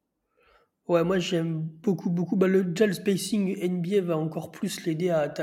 Ouais, 0.88 1.04
moi 1.04 1.20
j'aime 1.20 1.62
beaucoup, 1.62 2.10
beaucoup. 2.10 2.38
Bah, 2.38 2.48
le 2.48 2.72
gel 2.74 2.94
spacing 2.94 3.58
NBA 3.62 4.02
va 4.02 4.18
encore 4.18 4.52
plus 4.52 4.86
l'aider 4.86 5.10
à, 5.10 5.34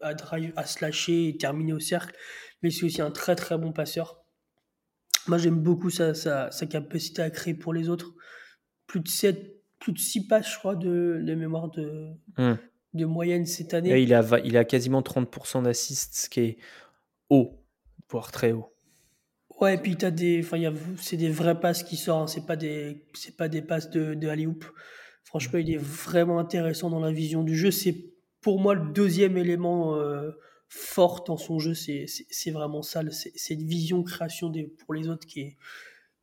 à, 0.00 0.14
drive, 0.14 0.52
à 0.56 0.64
slasher 0.64 1.28
et 1.28 1.36
terminer 1.36 1.72
au 1.72 1.80
cercle. 1.80 2.16
Mais 2.62 2.70
c'est 2.70 2.86
aussi 2.86 3.02
un 3.02 3.10
très 3.10 3.36
très 3.36 3.58
bon 3.58 3.72
passeur. 3.72 4.24
Moi 5.26 5.36
j'aime 5.36 5.60
beaucoup 5.60 5.90
sa, 5.90 6.14
sa, 6.14 6.50
capacité 6.66 7.20
à 7.20 7.30
créer 7.30 7.54
pour 7.54 7.74
les 7.74 7.88
autres. 7.90 8.14
Plus 8.86 9.00
de 9.00 9.08
7, 9.08 9.62
plus 9.78 9.92
de 9.92 9.98
6 9.98 10.26
passes, 10.26 10.50
je 10.50 10.58
crois, 10.58 10.74
de, 10.74 11.20
de 11.22 11.34
mémoire 11.34 11.70
de, 11.70 12.08
hmm. 12.38 12.56
de 12.94 13.04
moyenne 13.04 13.44
cette 13.44 13.74
année. 13.74 14.00
il, 14.00 14.14
a, 14.14 14.22
il 14.44 14.56
a 14.56 14.64
quasiment 14.64 15.02
30% 15.02 15.62
d'assists, 15.62 16.14
ce 16.14 16.30
qui 16.30 16.40
est 16.40 16.56
haut, 17.28 17.62
voire 18.08 18.32
très 18.32 18.52
haut. 18.52 18.74
Ouais, 19.60 19.74
et 19.74 19.78
puis 19.78 19.96
t'as 19.96 20.10
des, 20.10 20.40
enfin, 20.42 20.56
c'est 20.96 21.18
des 21.18 21.28
vraies 21.28 21.60
passes 21.60 21.82
qui 21.82 21.96
sortent, 21.96 22.22
hein. 22.22 22.26
c'est 22.26 22.46
pas 22.46 22.56
des, 22.56 23.04
c'est 23.12 23.36
pas 23.36 23.48
des 23.48 23.60
passes 23.60 23.90
de, 23.90 24.14
de 24.14 24.28
alley-oop. 24.28 24.64
Franchement, 25.24 25.58
il 25.58 25.70
est 25.70 25.76
vraiment 25.76 26.38
intéressant 26.38 26.88
dans 26.88 27.00
la 27.00 27.12
vision 27.12 27.42
du 27.42 27.56
jeu. 27.56 27.70
C'est 27.70 27.94
pour 28.40 28.58
moi 28.58 28.74
le 28.74 28.90
deuxième 28.92 29.36
élément 29.36 29.96
euh, 29.96 30.30
fort 30.68 31.24
dans 31.24 31.36
son 31.36 31.58
jeu. 31.58 31.74
C'est, 31.74 32.06
c'est, 32.06 32.50
vraiment 32.50 32.80
ça, 32.80 33.02
cette 33.10 33.60
vision 33.60 34.02
création 34.02 34.48
des, 34.48 34.64
pour 34.64 34.94
les 34.94 35.08
autres 35.08 35.26
qui 35.26 35.40
est, 35.40 35.56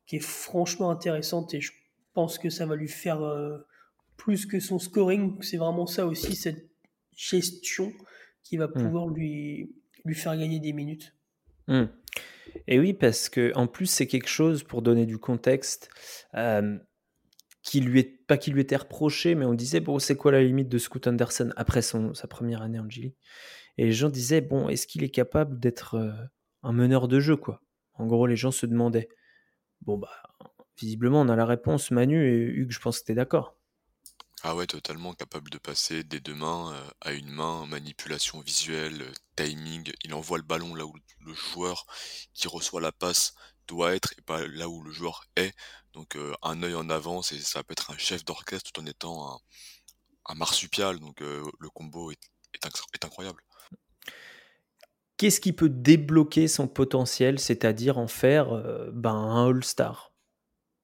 qui 0.06 0.16
est 0.16 0.24
franchement 0.24 0.90
intéressante 0.90 1.54
et 1.54 1.60
je 1.60 1.72
pense 2.14 2.38
que 2.38 2.50
ça 2.50 2.66
va 2.66 2.74
lui 2.74 2.88
faire 2.88 3.22
euh, 3.22 3.58
plus 4.16 4.46
que 4.46 4.58
son 4.58 4.80
scoring. 4.80 5.40
C'est 5.42 5.58
vraiment 5.58 5.86
ça 5.86 6.06
aussi, 6.06 6.34
cette 6.34 6.68
gestion 7.16 7.92
qui 8.42 8.56
va 8.56 8.66
pouvoir 8.66 9.06
lui, 9.06 9.70
lui 10.04 10.14
faire 10.16 10.36
gagner 10.36 10.58
des 10.58 10.72
minutes. 10.72 11.14
Mmh. 11.68 11.84
Et 12.66 12.78
oui, 12.80 12.92
parce 12.92 13.28
que 13.28 13.52
en 13.54 13.66
plus, 13.66 13.86
c'est 13.86 14.06
quelque 14.06 14.28
chose, 14.28 14.64
pour 14.64 14.82
donner 14.82 15.06
du 15.06 15.18
contexte, 15.18 15.90
qui 17.62 17.80
lui 17.80 18.00
est, 18.00 18.26
pas 18.26 18.38
qui 18.38 18.50
lui 18.50 18.62
était 18.62 18.76
reproché, 18.76 19.34
mais 19.34 19.44
on 19.44 19.54
disait, 19.54 19.80
bon, 19.80 19.98
c'est 19.98 20.16
quoi 20.16 20.32
la 20.32 20.42
limite 20.42 20.68
de 20.68 20.78
Scoot 20.78 21.06
Anderson 21.06 21.50
après 21.56 21.82
sa 21.82 22.28
première 22.28 22.62
année 22.62 22.78
en 22.78 22.88
G 22.88 23.14
Et 23.76 23.84
les 23.84 23.92
gens 23.92 24.08
disaient, 24.08 24.40
bon, 24.40 24.68
est-ce 24.68 24.86
qu'il 24.86 25.04
est 25.04 25.10
capable 25.10 25.60
d'être 25.60 25.96
un 26.62 26.72
meneur 26.72 27.08
de 27.08 27.20
jeu, 27.20 27.36
quoi? 27.36 27.62
En 27.94 28.06
gros, 28.06 28.26
les 28.26 28.36
gens 28.36 28.50
se 28.50 28.66
demandaient. 28.66 29.08
Bon, 29.82 29.98
bah, 29.98 30.10
visiblement, 30.78 31.20
on 31.20 31.28
a 31.28 31.36
la 31.36 31.46
réponse. 31.46 31.90
Manu 31.90 32.26
et 32.26 32.36
Hugues, 32.36 32.72
je 32.72 32.80
pense 32.80 33.00
que 33.00 33.06
tu 33.06 33.12
es 33.12 33.14
d'accord. 33.14 33.57
Ah 34.44 34.54
ouais, 34.54 34.68
totalement 34.68 35.14
capable 35.14 35.50
de 35.50 35.58
passer 35.58 36.04
des 36.04 36.20
deux 36.20 36.34
mains 36.34 36.72
euh, 36.72 36.90
à 37.00 37.12
une 37.12 37.30
main, 37.30 37.66
manipulation 37.66 38.40
visuelle, 38.40 39.02
euh, 39.02 39.12
timing. 39.34 39.90
Il 40.04 40.14
envoie 40.14 40.38
le 40.38 40.44
ballon 40.44 40.76
là 40.76 40.86
où 40.86 40.94
le 41.20 41.34
joueur 41.34 41.86
qui 42.34 42.46
reçoit 42.46 42.80
la 42.80 42.92
passe 42.92 43.34
doit 43.66 43.96
être 43.96 44.14
et 44.16 44.22
pas 44.22 44.46
là 44.46 44.68
où 44.68 44.82
le 44.82 44.92
joueur 44.92 45.24
est. 45.34 45.52
Donc 45.92 46.14
euh, 46.14 46.34
un 46.42 46.62
œil 46.62 46.76
en 46.76 46.88
avance 46.88 47.32
et 47.32 47.40
ça 47.40 47.64
peut 47.64 47.72
être 47.72 47.90
un 47.90 47.98
chef 47.98 48.24
d'orchestre 48.24 48.70
tout 48.70 48.80
en 48.80 48.86
étant 48.86 49.40
un, 50.28 50.34
marsupial. 50.36 51.00
Donc 51.00 51.20
le 51.20 51.70
combo 51.70 52.12
est, 52.12 52.20
est, 52.54 53.04
incroyable. 53.04 53.42
Qu'est-ce 55.16 55.40
qui 55.40 55.52
peut 55.52 55.70
débloquer 55.70 56.48
son 56.48 56.68
potentiel, 56.68 57.38
c'est-à-dire 57.40 57.98
en 57.98 58.08
faire 58.08 58.50
ben, 58.92 59.14
un 59.14 59.48
All-Star? 59.48 60.07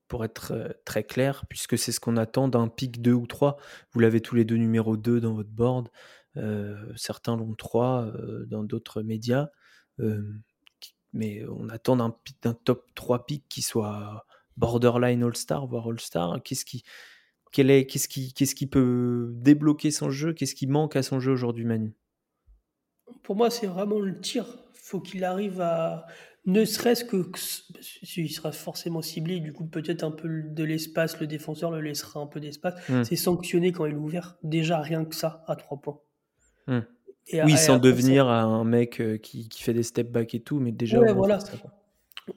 Pour 0.09 0.25
être 0.25 0.53
euh, 0.53 0.69
très 0.85 1.05
clair, 1.05 1.45
puisque 1.49 1.79
c'est 1.79 1.93
ce 1.93 2.01
qu'on 2.01 2.17
attend 2.17 2.49
d'un 2.49 2.69
pic 2.69 3.01
2 3.01 3.13
ou 3.13 3.27
3. 3.27 3.57
Vous 3.93 4.01
l'avez 4.01 4.21
tous 4.21 4.35
les 4.35 4.45
deux 4.45 4.57
numéro 4.57 4.97
2 4.97 5.21
dans 5.21 5.35
votre 5.35 5.51
board. 5.51 5.89
Euh, 6.37 6.93
certains 6.97 7.37
l'ont 7.37 7.55
3 7.55 8.07
euh, 8.07 8.47
dans 8.47 8.65
d'autres 8.65 9.03
médias. 9.03 9.49
mais 11.13 11.45
on 11.49 11.69
attend 11.69 11.97
d'un, 11.97 12.55
top 12.65 12.87
3 12.95 13.27
pic 13.27 13.45
qui 13.49 13.63
soit 13.63 14.27
borderline 14.57 15.23
All-Star, 15.23 15.67
voire 15.67 15.89
All-Star. 15.89 16.43
Qu'est-ce 16.43 16.65
qui, 16.65 16.83
quel 17.53 17.71
est, 17.71 17.87
qu'est-ce, 17.87 18.09
qui, 18.09 18.35
qu'est-ce 18.35 18.55
qui 18.55 18.67
peut 18.67 19.31
débloquer 19.35 19.91
son 19.93 20.11
jeu? 20.11 20.33
Qu'est-ce 20.33 20.57
qui 20.57 20.67
manque 20.67 20.97
à 20.97 21.03
son 21.03 21.21
jeu 21.21 21.33
aujourd'hui, 21.33 21.65
Manu? 21.65 21.95
Pour 23.23 23.37
moi, 23.37 23.51
c'est 23.51 23.67
vraiment 23.67 24.01
le 24.01 24.21
tir. 24.21 24.45
faut 24.75 25.01
qu'il 25.01 25.25
arrive 25.25 25.61
à 25.61 26.07
ne 26.47 26.65
serait-ce 26.65 27.05
que 27.05 27.31
il 28.17 28.29
sera 28.29 28.53
forcément 28.53 29.01
ciblé, 29.01 29.41
du 29.41 29.53
coup 29.53 29.65
peut-être 29.65 30.05
un 30.05 30.11
peu 30.11 30.43
de 30.43 30.65
l'espace, 30.65 31.19
le 31.19 31.27
défenseur 31.27 31.71
le 31.71 31.81
laissera 31.81 32.21
un 32.21 32.27
peu 32.27 32.41
d'espace. 32.41 32.75
Hmm. 32.89 33.03
C'est 33.03 33.17
sanctionné 33.17 33.73
quand 33.73 33.87
il 33.87 33.93
est 33.93 33.99
ouvert. 33.99 34.37
Déjà 34.43 34.81
rien 34.81 35.05
que 35.05 35.15
ça 35.15 35.45
à 35.47 35.57
trois 35.57 35.81
points. 35.81 36.01
Hmm. 36.67 36.81
oui, 37.33 37.57
sans 37.57 37.79
devenir 37.79 38.29
un 38.29 38.65
mec 38.65 39.01
euh, 39.01 39.17
qui, 39.17 39.49
fait 39.59 39.73
des 39.73 39.83
step 39.83 40.11
back 40.11 40.35
et 40.35 40.41
tout, 40.41 40.61
mais 40.61 40.73
déjà. 40.73 41.01
voilà. 41.13 41.39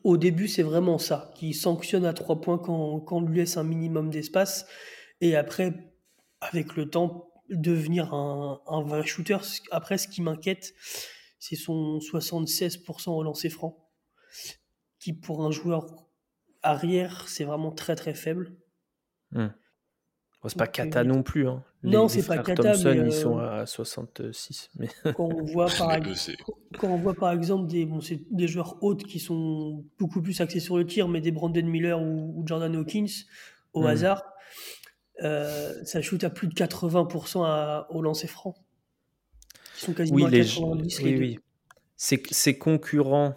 Au 0.03 0.17
début, 0.17 0.49
c'est 0.49 0.63
vraiment 0.63 0.97
ça, 0.97 1.31
qui 1.35 1.53
sanctionne 1.53 2.05
à 2.05 2.11
trois 2.11 2.41
points 2.41 2.57
quand, 2.57 2.99
quand 2.99 3.17
on 3.17 3.21
lui 3.21 3.37
laisse 3.37 3.55
un 3.55 3.63
minimum 3.63 4.09
d'espace. 4.09 4.65
Et 5.21 5.37
après, 5.37 5.73
avec 6.41 6.75
le 6.75 6.89
temps, 6.89 7.29
devenir 7.49 8.13
un, 8.13 8.59
un 8.67 8.81
vrai 8.81 9.05
shooter. 9.05 9.37
Après, 9.71 9.97
ce 9.97 10.09
qui 10.09 10.21
m'inquiète, 10.21 10.73
c'est 11.39 11.55
son 11.55 11.99
76% 11.99 13.11
au 13.11 13.23
lancer 13.23 13.49
franc 13.49 13.86
qui 14.99 15.13
pour 15.13 15.45
un 15.45 15.51
joueur 15.51 15.85
arrière, 16.63 17.27
c'est 17.27 17.43
vraiment 17.43 17.71
très 17.71 17.95
très 17.95 18.13
faible. 18.13 18.53
Hmm. 19.31 19.47
c'est 20.45 20.57
pas 20.57 20.67
Kata 20.67 21.03
non 21.03 21.23
plus. 21.23 21.47
Hein. 21.47 21.63
non, 21.83 22.07
c'est 22.07 22.25
pas 22.25 22.37
Kata. 22.37 22.73
Thompson, 22.73 23.03
ils 23.05 23.13
sont 23.13 23.39
euh, 23.39 23.61
à 23.61 23.65
66. 23.65 24.69
Mais... 24.77 24.87
Quand, 25.15 25.29
on 25.29 25.43
voit 25.43 25.67
par, 25.77 25.97
quand 26.79 26.87
on 26.87 26.97
voit 26.97 27.13
par 27.13 27.31
exemple 27.31 27.67
des, 27.67 27.85
bon, 27.85 27.99
des 28.31 28.47
joueurs 28.47 28.77
hautes 28.81 29.03
qui 29.03 29.19
sont 29.19 29.85
beaucoup 29.99 30.21
plus 30.21 30.39
axés 30.41 30.59
sur 30.59 30.77
le 30.77 30.85
tir, 30.85 31.07
mais 31.07 31.21
des 31.21 31.31
Brandon 31.31 31.65
Miller 31.65 32.01
ou, 32.01 32.43
Jordan 32.45 32.75
Hawkins 32.75 33.07
au 33.73 33.83
hmm. 33.83 33.87
hasard, 33.87 34.23
euh, 35.23 35.73
ça 35.83 36.01
shoot 36.01 36.23
à 36.23 36.29
plus 36.29 36.47
de 36.47 36.53
80% 36.53 37.85
au 37.89 38.01
lancer 38.01 38.27
franc. 38.27 38.55
Ils 39.77 39.85
sont 39.85 39.93
quasiment 39.93 40.17
oui, 40.17 40.25
à 40.25 40.43
90 40.43 41.01
les, 41.01 41.17
oui, 41.17 41.19
oui. 41.19 41.39
Ces 41.97 42.57
concurrents 42.57 43.35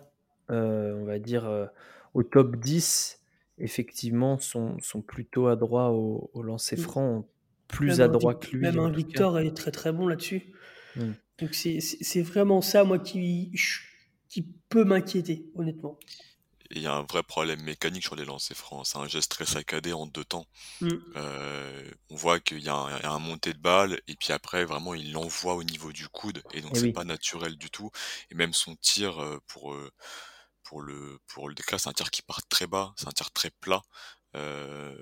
euh, 0.50 0.94
on 1.00 1.04
va 1.04 1.18
dire, 1.18 1.46
euh, 1.46 1.66
au 2.14 2.22
top 2.22 2.56
10, 2.56 3.20
effectivement, 3.58 4.38
sont, 4.38 4.76
sont 4.80 5.00
plutôt 5.00 5.46
adroits 5.46 5.90
au, 5.90 6.30
au 6.34 6.42
lancer 6.42 6.76
mmh. 6.76 6.80
franc, 6.80 7.28
plus 7.68 8.00
adroits 8.00 8.34
que 8.34 8.56
lui. 8.56 8.60
Même 8.60 8.78
un 8.78 8.90
Victor 8.90 9.38
est 9.38 9.56
très 9.56 9.70
très 9.70 9.92
bon 9.92 10.08
là-dessus. 10.08 10.52
Mmh. 10.96 11.12
Donc 11.38 11.54
c'est 11.54 12.22
vraiment 12.22 12.60
ça, 12.60 12.84
moi, 12.84 12.98
qui, 12.98 13.52
qui 14.28 14.42
peut 14.68 14.84
m'inquiéter, 14.84 15.46
honnêtement. 15.54 15.98
Il 16.72 16.82
y 16.82 16.86
a 16.86 16.94
un 16.94 17.02
vrai 17.02 17.24
problème 17.24 17.60
mécanique 17.62 18.04
sur 18.04 18.14
les 18.14 18.24
lancers 18.24 18.56
francs. 18.56 18.86
C'est 18.86 18.98
un 18.98 19.08
geste 19.08 19.32
très 19.32 19.44
saccadé 19.44 19.92
en 19.92 20.06
deux 20.06 20.24
temps. 20.24 20.46
Mmh. 20.80 20.88
Euh, 21.16 21.90
on 22.10 22.14
voit 22.14 22.38
qu'il 22.38 22.62
y, 22.62 22.68
a 22.68 22.76
un 22.76 23.18
montée 23.18 23.52
de 23.52 23.58
balle 23.58 24.00
et 24.06 24.14
puis 24.14 24.32
après 24.32 24.64
vraiment 24.64 24.94
il 24.94 25.10
l'envoie 25.10 25.54
au 25.54 25.64
niveau 25.64 25.90
du 25.90 26.06
coude 26.06 26.42
et 26.52 26.60
donc 26.60 26.76
c'est 26.76 26.92
pas 26.92 27.04
naturel 27.04 27.56
du 27.56 27.70
tout. 27.70 27.90
Et 28.30 28.36
même 28.36 28.52
son 28.52 28.76
tir 28.76 29.40
pour 29.48 29.74
pour 30.70 30.82
le 30.82 31.18
pour 31.26 31.48
le 31.48 31.56
c'est 31.66 31.88
un 31.88 31.92
tir 31.92 32.12
qui 32.12 32.22
part 32.22 32.46
très 32.46 32.68
bas, 32.68 32.94
c'est 32.96 33.08
un 33.08 33.10
tir 33.10 33.32
très 33.32 33.50
plat. 33.50 33.82
Euh, 34.36 34.94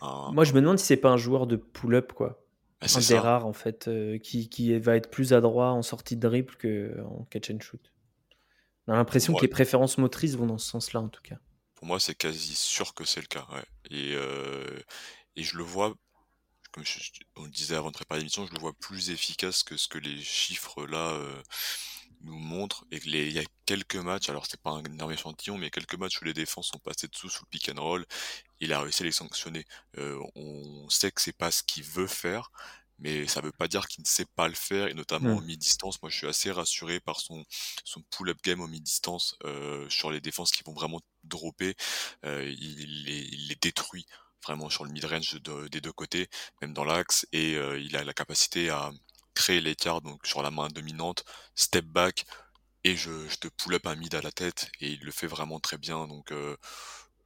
Moi, 0.00 0.44
je 0.44 0.54
me 0.54 0.62
demande 0.62 0.78
si 0.78 0.86
c'est 0.86 0.96
pas 0.96 1.10
un 1.10 1.18
joueur 1.18 1.46
de 1.46 1.56
pull-up, 1.56 2.14
quoi. 2.14 2.42
Bah, 2.80 2.86
un 2.94 3.00
des 3.00 3.18
rares, 3.18 3.44
en 3.44 3.52
fait, 3.52 3.86
euh, 3.88 4.16
qui, 4.16 4.48
qui, 4.48 4.78
va 4.78 4.96
être 4.96 5.10
plus 5.10 5.34
adroit 5.34 5.72
en 5.72 5.82
sortie 5.82 6.16
de 6.16 6.26
dribble 6.26 6.56
qu'en 6.56 7.26
catch 7.26 7.50
and 7.50 7.60
shoot. 7.60 7.92
On 8.86 8.94
a 8.94 8.96
l'impression 8.96 9.34
que 9.34 9.42
les 9.42 9.48
préférences 9.48 9.98
motrices 9.98 10.36
vont 10.36 10.46
dans 10.46 10.56
ce 10.56 10.70
sens-là, 10.70 11.02
en 11.02 11.10
tout 11.10 11.20
cas. 11.20 11.36
Pour 11.74 11.86
moi, 11.86 12.00
c'est 12.00 12.14
quasi 12.14 12.54
sûr 12.54 12.94
que 12.94 13.04
c'est 13.04 13.20
le 13.20 13.26
cas. 13.26 13.46
Et, 13.90 14.14
euh, 14.14 14.80
et 15.36 15.42
je 15.42 15.58
le 15.58 15.64
vois, 15.64 15.94
comme 16.72 16.84
on 17.36 17.44
le 17.44 17.50
disait 17.50 17.76
avant 17.76 17.88
de 17.88 17.94
préparer 17.94 18.20
l'émission, 18.20 18.46
je 18.46 18.54
le 18.54 18.58
vois 18.58 18.72
plus 18.72 19.10
efficace 19.10 19.64
que 19.64 19.76
ce 19.76 19.86
que 19.86 19.98
les 19.98 20.22
chiffres 20.22 20.86
là 20.86 21.20
nous 22.22 22.38
montre 22.38 22.84
et 22.90 22.98
il 23.04 23.32
y 23.32 23.38
a 23.38 23.44
quelques 23.66 23.96
matchs, 23.96 24.28
alors 24.28 24.46
c'est 24.46 24.60
pas 24.60 24.70
un 24.70 24.82
énorme 24.84 25.12
échantillon, 25.12 25.58
mais 25.58 25.70
quelques 25.70 25.94
matchs 25.96 26.20
où 26.20 26.24
les 26.24 26.34
défenses 26.34 26.68
sont 26.68 26.78
passées 26.78 27.08
dessous 27.08 27.28
sous 27.28 27.44
le 27.44 27.48
pick 27.50 27.68
and 27.68 27.82
roll, 27.82 28.06
il 28.60 28.72
a 28.72 28.80
réussi 28.80 29.02
à 29.02 29.06
les 29.06 29.12
sanctionner. 29.12 29.64
Euh, 29.98 30.18
on 30.34 30.88
sait 30.90 31.10
que 31.10 31.20
c'est 31.20 31.36
pas 31.36 31.50
ce 31.50 31.62
qu'il 31.62 31.84
veut 31.84 32.06
faire, 32.06 32.50
mais 32.98 33.28
ça 33.28 33.40
veut 33.40 33.52
pas 33.52 33.68
dire 33.68 33.86
qu'il 33.86 34.02
ne 34.02 34.08
sait 34.08 34.26
pas 34.34 34.48
le 34.48 34.54
faire, 34.54 34.88
et 34.88 34.94
notamment 34.94 35.36
en 35.36 35.40
mi-distance. 35.40 36.02
Moi, 36.02 36.10
je 36.10 36.16
suis 36.16 36.26
assez 36.26 36.50
rassuré 36.50 36.98
par 37.00 37.20
son, 37.20 37.44
son 37.84 38.02
pull-up 38.10 38.38
game 38.42 38.60
en 38.60 38.66
mi-distance 38.66 39.36
euh, 39.44 39.88
sur 39.88 40.10
les 40.10 40.20
défenses 40.20 40.50
qui 40.50 40.64
vont 40.64 40.74
vraiment 40.74 41.00
dropper. 41.22 41.76
Euh, 42.24 42.52
il, 42.58 43.04
les, 43.04 43.20
il 43.30 43.48
les 43.48 43.54
détruit 43.54 44.06
vraiment 44.44 44.70
sur 44.70 44.84
le 44.84 44.90
mid-range 44.90 45.40
des 45.70 45.80
deux 45.80 45.92
côtés, 45.92 46.28
même 46.62 46.72
dans 46.72 46.84
l'axe, 46.84 47.26
et 47.32 47.54
euh, 47.56 47.78
il 47.78 47.96
a 47.96 48.04
la 48.04 48.14
capacité 48.14 48.70
à 48.70 48.90
créer 49.38 49.60
l'écart 49.60 50.00
donc 50.00 50.26
sur 50.26 50.42
la 50.42 50.50
main 50.50 50.68
dominante, 50.68 51.24
step 51.54 51.84
back 51.84 52.26
et 52.84 52.96
je, 52.96 53.12
te 53.36 53.48
pull 53.48 53.74
up 53.74 53.86
un 53.86 53.94
mid 53.94 54.14
à 54.16 54.20
la 54.20 54.32
tête 54.32 54.70
et 54.80 54.88
il 54.90 55.00
le 55.04 55.12
fait 55.12 55.28
vraiment 55.28 55.60
très 55.60 55.78
bien 55.78 56.08
donc 56.08 56.32
euh, 56.32 56.56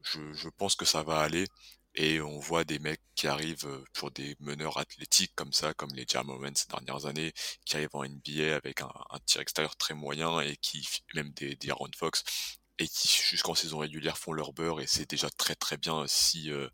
je, 0.02 0.48
pense 0.50 0.76
que 0.76 0.84
ça 0.84 1.02
va 1.02 1.20
aller 1.20 1.46
et 1.94 2.20
on 2.20 2.38
voit 2.38 2.64
des 2.64 2.78
mecs 2.78 3.00
qui 3.14 3.26
arrivent 3.28 3.66
euh, 3.66 3.84
pour 3.94 4.10
des 4.10 4.36
meneurs 4.40 4.78
athlétiques 4.78 5.32
comme 5.34 5.52
ça, 5.52 5.74
comme 5.74 5.92
les 5.94 6.06
Jamorans 6.08 6.54
ces 6.54 6.68
dernières 6.68 7.06
années, 7.06 7.32
qui 7.66 7.76
arrivent 7.76 7.94
en 7.94 8.04
NBA 8.04 8.54
avec 8.56 8.80
un, 8.82 8.90
tir 9.26 9.40
extérieur 9.42 9.76
très 9.76 9.94
moyen 9.94 10.40
et 10.40 10.56
qui, 10.56 10.86
même 11.14 11.30
des, 11.32 11.54
des 11.56 11.70
Aaron 11.70 11.90
Fox, 11.96 12.24
et 12.78 12.88
qui 12.88 13.08
jusqu'en 13.08 13.54
saison 13.54 13.78
régulière 13.78 14.18
font 14.18 14.32
leur 14.32 14.52
beurre 14.52 14.80
et 14.80 14.86
c'est 14.86 15.08
déjà 15.08 15.30
très 15.30 15.54
très 15.54 15.76
bien 15.76 16.06
si 16.06 16.50
euh, 16.50 16.68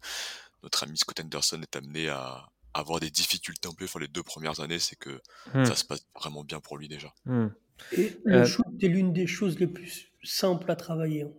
notre 0.63 0.83
ami 0.85 0.97
Scott 0.99 1.21
Anderson 1.21 1.61
est 1.63 1.77
amené 1.77 2.09
à, 2.09 2.49
avoir 2.75 3.01
des 3.01 3.11
difficultés 3.11 3.69
un 3.69 3.75
peu 3.75 3.87
sur 3.87 3.99
les 3.99 4.09
deux 4.09 4.23
premières 4.23 4.61
années, 4.61 4.79
c'est 4.79 4.97
que 4.97 5.21
hmm. 5.55 5.65
ça 5.65 5.75
se 5.75 5.85
passe 5.85 6.07
vraiment 6.15 6.45
bien 6.45 6.61
pour 6.61 6.77
lui 6.77 6.89
déjà. 6.89 7.13
Hmm. 7.25 7.49
Et 7.93 8.17
le 8.25 8.39
euh, 8.39 8.45
shoot 8.45 8.67
est 8.81 8.89
l'une 8.89 9.13
des 9.13 9.27
choses 9.27 9.59
les 9.59 9.67
plus 9.67 10.11
simples 10.23 10.71
à 10.71 10.77
travailler. 10.77 11.23
Hein. 11.23 11.33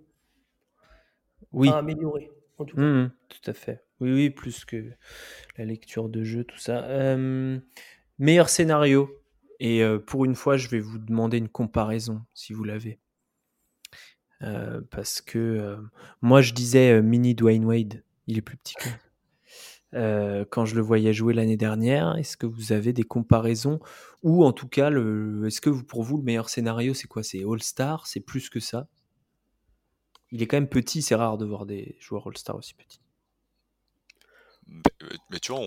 Oui. 1.52 1.70
À 1.70 1.78
améliorer, 1.78 2.32
en 2.58 2.66
tout 2.66 2.76
cas. 2.76 2.82
Hmm, 2.82 3.12
tout 3.28 3.50
à 3.50 3.54
fait. 3.54 3.84
Oui, 4.00 4.12
oui, 4.12 4.30
plus 4.30 4.66
que 4.66 4.92
la 5.58 5.66
lecture 5.66 6.10
de 6.10 6.24
jeu, 6.24 6.44
tout 6.44 6.58
ça. 6.58 6.84
Euh, 6.86 7.60
meilleur 8.18 8.50
scénario. 8.50 9.10
Et 9.60 9.84
euh, 9.84 10.00
pour 10.00 10.24
une 10.24 10.36
fois, 10.36 10.56
je 10.56 10.70
vais 10.70 10.80
vous 10.80 11.00
demander 11.00 11.38
une 11.38 11.50
comparaison, 11.50 12.22
si 12.34 12.54
vous 12.54 12.64
l'avez. 12.64 13.00
parce 14.90 15.22
que 15.22 15.78
moi, 16.22 16.42
je 16.42 16.54
disais 16.54 17.02
mini 17.02 17.36
Dwayne 17.36 17.66
Wade. 17.66 18.04
Il 18.28 18.38
est 18.38 18.42
plus 18.42 18.58
petit 18.58 18.76
que 18.76 18.88
euh, 19.96 20.46
quand 20.50 20.66
je 20.66 20.76
le 20.76 20.82
voyais 20.82 21.14
jouer 21.14 21.34
l'année 21.34 21.58
dernière. 21.58 22.16
Est-ce 22.18 22.38
que 22.38 22.46
vous 22.46 22.72
avez 22.72 22.94
des 22.94 23.04
comparaisons 23.04 23.80
Ou 24.24 24.46
en 24.46 24.54
tout 24.54 24.68
cas, 24.68 24.90
est-ce 24.90 25.62
que 25.62 25.70
pour 25.70 26.04
vous, 26.04 26.18
le 26.18 26.24
meilleur 26.24 26.50
scénario, 26.50 26.94
c'est 26.94 27.08
quoi? 27.08 27.24
C'est 27.24 27.44
All-Star? 27.44 28.08
C'est 28.08 28.20
plus 28.20 28.50
que 28.50 28.60
ça? 28.60 28.88
Il 30.32 30.44
est 30.44 30.48
quand 30.48 30.58
même 30.58 30.70
petit, 30.70 31.02
c'est 31.02 31.16
rare 31.16 31.38
de 31.38 31.46
voir 31.46 31.66
des 31.66 31.96
joueurs 32.00 32.28
All-Star 32.28 32.56
aussi 32.56 32.76
petits. 32.76 33.02
mais 35.32 35.40
tu 35.40 35.52
vois, 35.52 35.62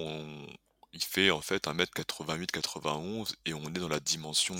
il 0.92 1.02
fait 1.02 1.30
en 1.30 1.40
fait 1.40 1.66
1m88-91 1.66 3.34
et 3.46 3.54
on 3.54 3.64
est 3.64 3.80
dans 3.80 3.88
la 3.88 4.00
dimension 4.00 4.54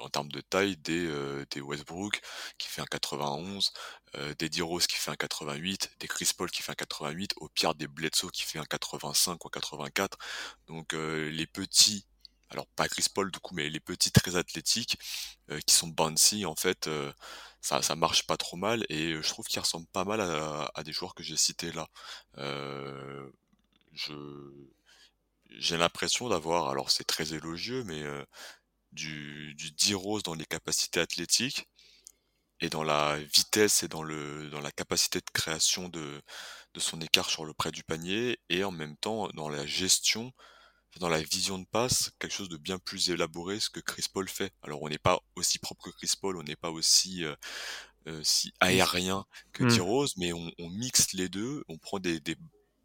en 0.00 0.08
termes 0.08 0.30
de 0.30 0.40
taille 0.40 0.76
des, 0.76 1.06
euh, 1.06 1.44
des 1.50 1.60
Westbrook 1.60 2.20
qui 2.58 2.68
fait 2.68 2.82
un 2.82 2.86
91, 2.86 3.72
euh, 4.16 4.34
des 4.38 4.48
D 4.48 4.62
Rose 4.62 4.86
qui 4.86 4.96
fait 4.96 5.10
un 5.10 5.16
88, 5.16 5.90
des 6.00 6.08
Chris 6.08 6.30
Paul 6.36 6.50
qui 6.50 6.62
fait 6.62 6.72
un 6.72 6.74
88, 6.74 7.34
au 7.36 7.48
pire 7.48 7.74
des 7.74 7.86
Bledsoe 7.86 8.30
qui 8.30 8.42
fait 8.42 8.58
un 8.58 8.64
85 8.64 9.44
ou 9.44 9.48
84. 9.48 10.18
Donc 10.66 10.94
euh, 10.94 11.30
les 11.30 11.46
petits, 11.46 12.06
alors 12.50 12.66
pas 12.68 12.88
Chris 12.88 13.06
Paul 13.12 13.30
du 13.30 13.38
coup, 13.40 13.54
mais 13.54 13.68
les 13.70 13.80
petits 13.80 14.12
très 14.12 14.36
athlétiques 14.36 14.98
qui 15.66 15.74
sont 15.74 15.88
bouncy 15.88 16.44
en 16.46 16.54
fait, 16.56 16.88
ça, 17.60 17.82
ça 17.82 17.96
marche 17.96 18.26
pas 18.26 18.36
trop 18.36 18.56
mal 18.56 18.84
et 18.90 19.14
je 19.14 19.28
trouve 19.28 19.46
qu'ils 19.46 19.60
ressemblent 19.60 19.86
pas 19.88 20.04
mal 20.04 20.20
à, 20.20 20.70
à 20.74 20.82
des 20.84 20.92
joueurs 20.92 21.14
que 21.14 21.22
j'ai 21.22 21.36
cités 21.36 21.72
là. 21.72 21.88
je 23.92 24.12
j'ai 25.50 25.76
l'impression 25.76 26.28
d'avoir, 26.28 26.68
alors 26.68 26.90
c'est 26.90 27.04
très 27.04 27.34
élogieux, 27.34 27.84
mais 27.84 28.02
du, 28.92 29.54
du 29.54 29.70
D-Rose 29.72 30.22
dans 30.22 30.34
les 30.34 30.46
capacités 30.46 31.00
athlétiques 31.00 31.68
et 32.60 32.68
dans 32.68 32.82
la 32.82 33.18
vitesse 33.18 33.82
et 33.82 33.88
dans, 33.88 34.02
le, 34.02 34.50
dans 34.50 34.60
la 34.60 34.72
capacité 34.72 35.20
de 35.20 35.30
création 35.32 35.88
de, 35.88 36.22
de 36.74 36.80
son 36.80 37.00
écart 37.00 37.30
sur 37.30 37.44
le 37.44 37.54
près 37.54 37.70
du 37.70 37.84
panier 37.84 38.38
et 38.48 38.64
en 38.64 38.70
même 38.70 38.96
temps 38.96 39.28
dans 39.34 39.48
la 39.48 39.66
gestion, 39.66 40.32
dans 40.98 41.08
la 41.08 41.22
vision 41.22 41.58
de 41.58 41.66
passe, 41.66 42.10
quelque 42.18 42.32
chose 42.32 42.48
de 42.48 42.56
bien 42.56 42.78
plus 42.78 43.10
élaboré 43.10 43.60
ce 43.60 43.70
que 43.70 43.80
Chris 43.80 44.06
Paul 44.12 44.28
fait. 44.28 44.52
Alors 44.62 44.82
on 44.82 44.88
n'est 44.88 44.98
pas 44.98 45.20
aussi 45.36 45.58
propre 45.58 45.90
que 45.90 45.96
Chris 45.96 46.14
Paul, 46.20 46.36
on 46.36 46.42
n'est 46.42 46.56
pas 46.56 46.70
aussi 46.70 47.24
euh, 47.24 47.36
euh, 48.08 48.20
si 48.24 48.52
aérien 48.60 49.24
que 49.52 49.64
mmh. 49.64 49.76
D-Rose, 49.76 50.14
mais 50.16 50.32
on, 50.32 50.50
on, 50.58 50.68
mixe 50.70 51.12
les 51.12 51.28
deux, 51.28 51.62
on 51.68 51.78
prend 51.78 52.00
des, 52.00 52.20
des, 52.20 52.36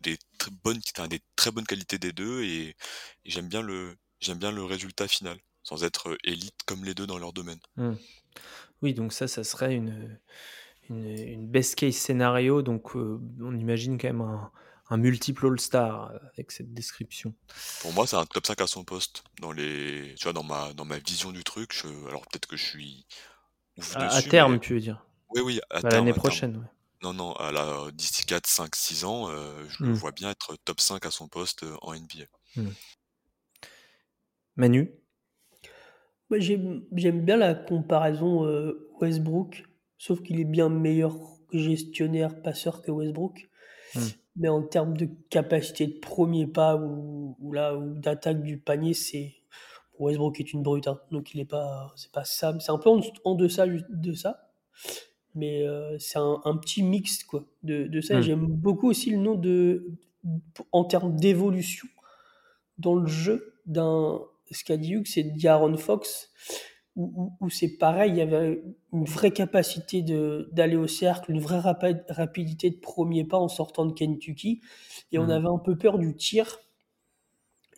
des 0.02 0.18
très 0.38 0.52
bonnes, 0.52 0.82
des 1.10 1.22
très 1.36 1.52
bonnes 1.52 1.66
qualités 1.66 1.98
des 1.98 2.12
deux 2.12 2.44
et, 2.44 2.70
et 2.70 2.76
j'aime 3.26 3.48
bien 3.48 3.62
le 3.62 3.98
j'aime 4.20 4.38
bien 4.38 4.52
le 4.52 4.64
résultat 4.64 5.08
final 5.08 5.40
sans 5.64 5.84
être 5.84 6.18
élite 6.24 6.64
comme 6.66 6.84
les 6.84 6.94
deux 6.94 7.08
dans 7.08 7.18
leur 7.18 7.34
domaine. 7.34 7.60
Mmh. 7.78 7.94
Oui, 8.82 8.94
donc 8.94 9.14
ça, 9.14 9.28
ça 9.28 9.44
serait 9.44 9.76
une, 9.76 10.20
une, 10.90 11.48
best 11.48 11.76
case 11.76 11.96
scénario. 11.96 12.62
Donc 12.62 12.96
on 12.96 13.56
imagine 13.58 13.98
quand 13.98 14.10
même 14.10 14.22
un, 14.22 14.52
un 14.90 14.98
multiple 14.98 15.48
All-Star 15.48 16.12
avec 16.34 16.52
cette 16.52 16.74
description. 16.74 17.34
Pour 17.82 17.94
moi, 17.94 18.06
c'est 18.06 18.18
un 18.18 18.26
top 18.26 18.46
5 18.46 18.62
à 18.62 18.68
son 18.68 18.84
poste. 18.84 19.24
Dans 19.40 19.52
les, 19.52 20.14
tu 20.18 20.24
vois, 20.24 20.34
dans 20.34 20.44
ma, 20.44 20.74
dans 20.74 20.86
ma 20.86 21.00
vision 21.00 21.32
du 21.32 21.44
truc, 21.44 21.74
alors 22.08 22.22
peut-être 22.28 22.48
que 22.48 22.58
je 22.58 22.64
suis 22.64 23.06
à, 23.96 24.22
terme, 24.22 24.60
tu 24.60 24.74
veux 24.74 24.82
dire 24.82 25.06
Oui, 25.30 25.42
oui, 25.42 25.62
à, 25.70 25.82
bah, 25.82 25.90
L'année 25.90 26.14
prochaine, 26.14 26.68
Non, 27.02 27.14
non, 27.14 27.34
à 27.34 27.52
la, 27.52 27.90
d'ici 27.94 28.26
4, 28.26 28.46
5, 28.46 28.76
6 28.76 29.06
ans, 29.06 29.30
je 29.70 29.84
le 29.84 29.92
mmh. 29.92 29.94
vois 29.94 30.12
bien 30.12 30.30
être 30.30 30.58
top 30.66 30.82
5 30.82 31.06
à 31.06 31.12
son 31.12 31.28
poste 31.28 31.66
en 31.82 31.94
NBA. 31.96 32.26
Mmh. 32.58 32.68
Manu? 34.58 34.92
J'aime 36.40 37.22
bien 37.22 37.38
la 37.38 37.54
comparaison 37.54 38.46
euh, 38.46 38.90
Westbrook, 39.00 39.64
sauf 39.98 40.22
qu'il 40.22 40.40
est 40.40 40.46
bien 40.46 40.70
meilleur 40.70 41.18
gestionnaire 41.52 42.42
passeur 42.42 42.82
que 42.82 42.92
Westbrook. 42.92 43.50
Hmm. 43.96 44.00
Mais 44.36 44.50
en 44.50 44.64
termes 44.64 44.98
de 44.98 45.08
capacité 45.30 45.86
de 45.86 46.00
premier 46.00 46.48
pas 46.48 46.76
ou, 46.76 47.52
là 47.52 47.76
ou 47.78 47.94
d'attaque 47.94 48.42
du 48.42 48.58
panier, 48.58 48.94
c'est 48.94 49.36
Westbrook 50.00 50.40
est 50.40 50.54
une 50.54 50.64
brute, 50.64 50.88
hein. 50.88 51.00
donc 51.12 51.34
il 51.36 51.40
est 51.40 51.46
pas, 51.46 51.94
c'est 51.96 52.12
pas 52.12 52.24
ça, 52.24 52.58
c'est 52.60 52.72
un 52.72 52.80
peu 52.80 52.90
en, 52.90 53.36
deçà 53.36 53.68
de 53.68 54.14
ça, 54.14 54.50
mais 55.36 55.62
euh, 55.68 55.98
c'est 56.00 56.18
un, 56.18 56.58
petit 56.58 56.82
mix 56.82 57.24
quoi 57.24 57.46
de, 57.62 57.84
de 57.84 58.02
ça. 58.02 58.18
Hmm. 58.18 58.22
J'aime 58.22 58.48
beaucoup 58.48 58.90
aussi 58.90 59.12
le 59.12 59.18
nom 59.18 59.36
de, 59.36 59.92
en 60.72 60.84
termes 60.84 61.16
d'évolution 61.16 61.88
dans 62.80 62.96
le 62.96 63.08
jeu 63.08 63.54
d'un 63.68 64.22
ce 64.54 64.64
qu'a 64.64 64.78
dit 64.78 64.94
Hugh, 64.94 65.08
c'est 65.08 65.24
Diaron 65.24 65.78
Fox, 65.78 66.32
où, 66.96 67.50
c'est 67.50 67.78
pareil, 67.78 68.12
il 68.12 68.18
y 68.18 68.22
avait 68.22 68.62
une 68.92 69.06
vraie 69.06 69.32
capacité 69.32 70.04
d'aller 70.52 70.76
au 70.76 70.88
cercle, 70.88 71.32
une 71.32 71.40
vraie 71.40 71.60
rapidité 71.60 72.70
de 72.70 72.78
premier 72.78 73.24
pas 73.24 73.38
en 73.38 73.48
sortant 73.48 73.86
de 73.86 73.94
Kentucky, 73.94 74.62
et 75.12 75.18
on 75.18 75.26
mmh. 75.26 75.32
avait 75.32 75.48
un 75.48 75.58
peu 75.58 75.76
peur 75.76 75.98
du 75.98 76.16
tir. 76.16 76.60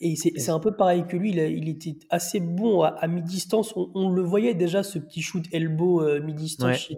Et 0.02 0.18
c'est 0.18 0.50
un 0.50 0.60
peu 0.60 0.76
pareil 0.76 1.06
que 1.08 1.16
lui, 1.16 1.30
il, 1.32 1.70
était 1.70 1.96
assez 2.10 2.42
bon 2.42 2.82
à, 2.82 3.08
mi-distance. 3.08 3.74
On, 3.78 4.10
le 4.10 4.22
voyait 4.22 4.54
déjà, 4.54 4.84
ce 4.84 5.00
petit 5.00 5.22
shoot 5.22 5.46
elbow 5.54 6.02
euh, 6.02 6.22
mi-distance 6.22 6.76
chez, 6.76 6.98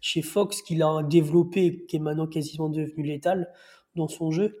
chez, 0.00 0.22
Fox, 0.22 0.60
qu'il 0.62 0.82
a 0.82 1.04
développé, 1.04 1.84
qui 1.86 1.96
est 1.96 2.00
maintenant 2.00 2.26
quasiment 2.26 2.68
devenu 2.68 3.04
létal 3.04 3.48
dans 3.94 4.08
son 4.08 4.32
jeu. 4.32 4.56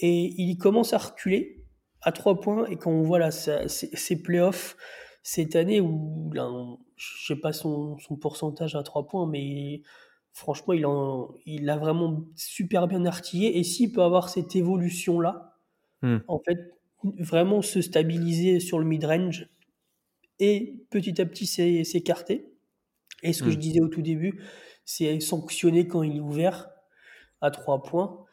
Et 0.00 0.34
il 0.42 0.56
commence 0.56 0.92
à 0.92 0.98
reculer 0.98 1.59
à 2.02 2.12
trois 2.12 2.40
points 2.40 2.66
et 2.66 2.76
quand 2.76 2.90
on 2.90 3.02
voit 3.02 3.18
là 3.18 3.30
ces 3.30 4.22
playoffs 4.22 4.76
cette 5.22 5.54
année 5.54 5.80
où 5.80 6.30
là, 6.32 6.48
je 6.96 7.26
sais 7.26 7.36
pas 7.36 7.52
son, 7.52 7.98
son, 7.98 8.16
pourcentage 8.16 8.74
à 8.74 8.82
trois 8.82 9.06
points 9.06 9.26
mais 9.26 9.82
franchement 10.32 10.72
il, 10.72 10.86
en, 10.86 11.34
il 11.44 11.68
a 11.68 11.76
vraiment 11.76 12.24
super 12.36 12.88
bien 12.88 13.04
artillé 13.04 13.58
et 13.58 13.64
s'il 13.64 13.92
peut 13.92 14.02
avoir 14.02 14.28
cette 14.28 14.56
évolution 14.56 15.20
là 15.20 15.58
hmm. 16.02 16.18
en 16.26 16.38
fait 16.38 16.74
vraiment 17.18 17.62
se 17.62 17.82
stabiliser 17.82 18.60
sur 18.60 18.78
le 18.78 18.86
mid-range 18.86 19.48
et 20.38 20.82
petit 20.90 21.20
à 21.20 21.26
petit 21.26 21.46
s'écarter 21.46 22.50
et 23.22 23.34
ce 23.34 23.42
que 23.42 23.50
je 23.50 23.56
hmm. 23.56 23.60
disais 23.60 23.80
au 23.82 23.88
tout 23.88 24.02
début 24.02 24.42
c'est 24.86 25.20
sanctionner 25.20 25.86
quand 25.86 26.02
il 26.02 26.16
est 26.16 26.20
ouvert 26.20 26.70
à 27.42 27.50
trois 27.50 27.82
points 27.82 28.24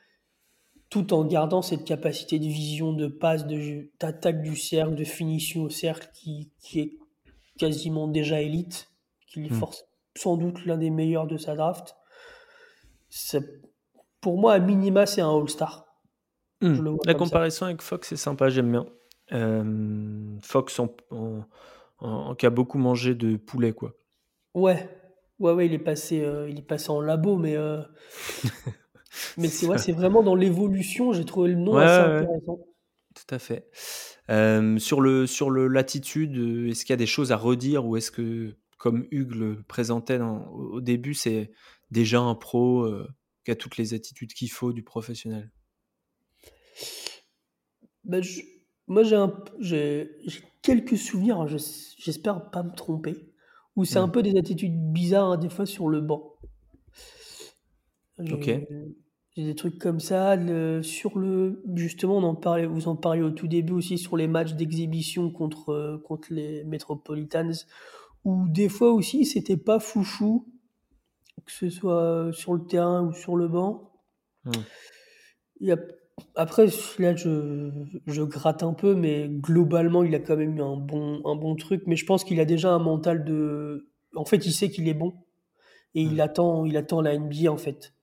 tout 0.89 1.13
en 1.13 1.25
gardant 1.25 1.61
cette 1.61 1.83
capacité 1.83 2.39
de 2.39 2.45
vision, 2.45 2.93
de 2.93 3.07
passe, 3.07 3.45
d'attaque 3.99 4.41
du 4.41 4.55
cercle, 4.55 4.95
de 4.95 5.03
finition 5.03 5.63
au 5.63 5.69
cercle 5.69 6.09
qui, 6.13 6.51
qui 6.61 6.79
est 6.79 6.97
quasiment 7.57 8.07
déjà 8.07 8.41
élite, 8.41 8.89
qui 9.27 9.45
est 9.45 9.51
hmm. 9.51 9.55
force 9.55 9.87
sans 10.17 10.37
doute 10.37 10.65
l'un 10.65 10.77
des 10.77 10.89
meilleurs 10.89 11.27
de 11.27 11.37
sa 11.37 11.55
draft. 11.55 11.95
Pour 14.19 14.37
moi, 14.37 14.53
à 14.53 14.59
minima, 14.59 15.05
c'est 15.05 15.21
un 15.21 15.29
All-Star. 15.29 15.85
Hmm. 16.61 16.97
La 17.05 17.13
comparaison 17.13 17.67
avec 17.67 17.81
Fox 17.81 18.11
est 18.11 18.17
sympa, 18.17 18.49
j'aime 18.49 18.71
bien. 18.71 18.87
Euh, 19.31 20.37
Fox 20.41 20.79
en, 20.79 22.35
qui 22.35 22.45
a 22.45 22.49
beaucoup 22.49 22.77
mangé 22.77 23.15
de 23.15 23.37
poulet, 23.37 23.73
quoi. 23.73 23.93
Ouais, 24.53 24.89
ouais, 25.39 25.53
ouais, 25.53 25.67
il 25.67 25.73
est 25.73 25.79
passé, 25.79 26.23
euh, 26.23 26.49
il 26.49 26.59
est 26.59 26.67
passé 26.67 26.89
en 26.89 26.99
labo, 26.99 27.37
mais 27.37 27.55
euh, 27.55 27.81
Mais 29.37 29.47
c'est 29.47 29.67
c'est 29.77 29.91
vraiment 29.91 30.23
dans 30.23 30.35
l'évolution, 30.35 31.13
j'ai 31.13 31.25
trouvé 31.25 31.49
le 31.49 31.55
nom 31.55 31.77
assez 31.77 32.23
intéressant. 32.23 32.59
Tout 33.15 33.35
à 33.35 33.39
fait. 33.39 33.69
sur 34.79 35.01
le 35.01 35.27
sur 35.27 35.49
le 35.49 35.67
l'attitude, 35.67 36.37
est-ce 36.69 36.85
qu'il 36.85 36.93
y 36.93 36.93
a 36.93 36.97
des 36.97 37.05
choses 37.05 37.31
à 37.31 37.37
redire 37.37 37.85
ou 37.85 37.97
est-ce 37.97 38.11
que, 38.11 38.55
comme 38.77 39.07
Hugues 39.11 39.35
le 39.35 39.63
présentait 39.67 40.19
au 40.19 40.81
début, 40.81 41.13
c'est 41.13 41.51
déjà 41.89 42.19
un 42.19 42.35
pro 42.35 42.87
qui 43.43 43.51
a 43.51 43.55
toutes 43.55 43.77
les 43.77 43.93
attitudes 43.93 44.33
qu'il 44.33 44.51
faut 44.51 44.73
du 44.73 44.83
professionnel? 44.83 45.51
Bah, 48.03 48.19
moi 48.87 49.03
j'ai 49.59 50.09
quelques 50.61 50.97
souvenirs, 50.97 51.41
hein, 51.41 51.47
j'espère 51.97 52.49
pas 52.49 52.63
me 52.63 52.73
tromper, 52.73 53.15
où 53.75 53.85
c'est 53.85 53.99
un 53.99 54.07
mmh. 54.07 54.11
peu 54.11 54.23
des 54.23 54.37
attitudes 54.37 54.91
bizarres 54.91 55.31
hein, 55.31 55.37
des 55.37 55.49
fois 55.49 55.65
sur 55.65 55.89
le 55.89 56.01
banc. 56.01 56.33
Ok. 58.19 58.49
J'ai 59.37 59.43
des 59.43 59.53
trucs 59.53 59.77
comme 59.77 59.99
ça. 59.99 60.35
sur 60.81 61.19
le, 61.19 61.61
justement, 61.75 62.17
on 62.17 62.23
en 62.23 62.33
parlait, 62.33 62.65
vous 62.65 62.87
en 62.87 62.95
parliez 62.95 63.21
au 63.21 63.29
tout 63.29 63.47
début 63.47 63.73
aussi 63.73 63.99
sur 63.99 64.17
les 64.17 64.27
matchs 64.27 64.53
d'exhibition 64.53 65.29
contre, 65.29 65.69
euh, 65.69 65.97
contre 65.99 66.29
les 66.33 66.63
Metropolitans, 66.63 67.51
où 68.25 68.49
des 68.49 68.67
fois 68.67 68.91
aussi 68.91 69.25
c'était 69.25 69.55
pas 69.55 69.79
foufou, 69.79 70.47
que 71.45 71.51
ce 71.51 71.69
soit 71.69 72.31
sur 72.33 72.55
le 72.55 72.65
terrain 72.65 73.03
ou 73.03 73.13
sur 73.13 73.35
le 73.35 73.47
banc. 73.47 73.91
Mmh. 74.45 74.51
Il 75.59 75.67
y 75.67 75.71
a, 75.71 75.77
après, 76.33 76.65
là, 76.97 77.15
je, 77.15 77.69
je 78.07 78.23
gratte 78.23 78.63
un 78.63 78.73
peu, 78.73 78.95
mais 78.95 79.29
globalement, 79.29 80.03
il 80.03 80.15
a 80.15 80.19
quand 80.19 80.35
même 80.35 80.57
eu 80.57 80.63
un 80.63 80.77
bon, 80.77 81.21
un 81.25 81.35
bon 81.35 81.55
truc. 81.55 81.83
Mais 81.85 81.95
je 81.95 82.07
pense 82.07 82.23
qu'il 82.23 82.39
a 82.39 82.45
déjà 82.45 82.71
un 82.71 82.79
mental 82.79 83.23
de. 83.23 83.87
En 84.15 84.25
fait, 84.25 84.47
il 84.47 84.51
sait 84.51 84.71
qu'il 84.71 84.87
est 84.87 84.95
bon. 84.95 85.13
Et 85.93 86.01
il, 86.01 86.15
mmh. 86.15 86.21
attend, 86.21 86.65
il 86.65 86.75
attend 86.75 87.01
la 87.01 87.15
NBA, 87.15 87.51
en 87.51 87.57
fait. 87.57 87.93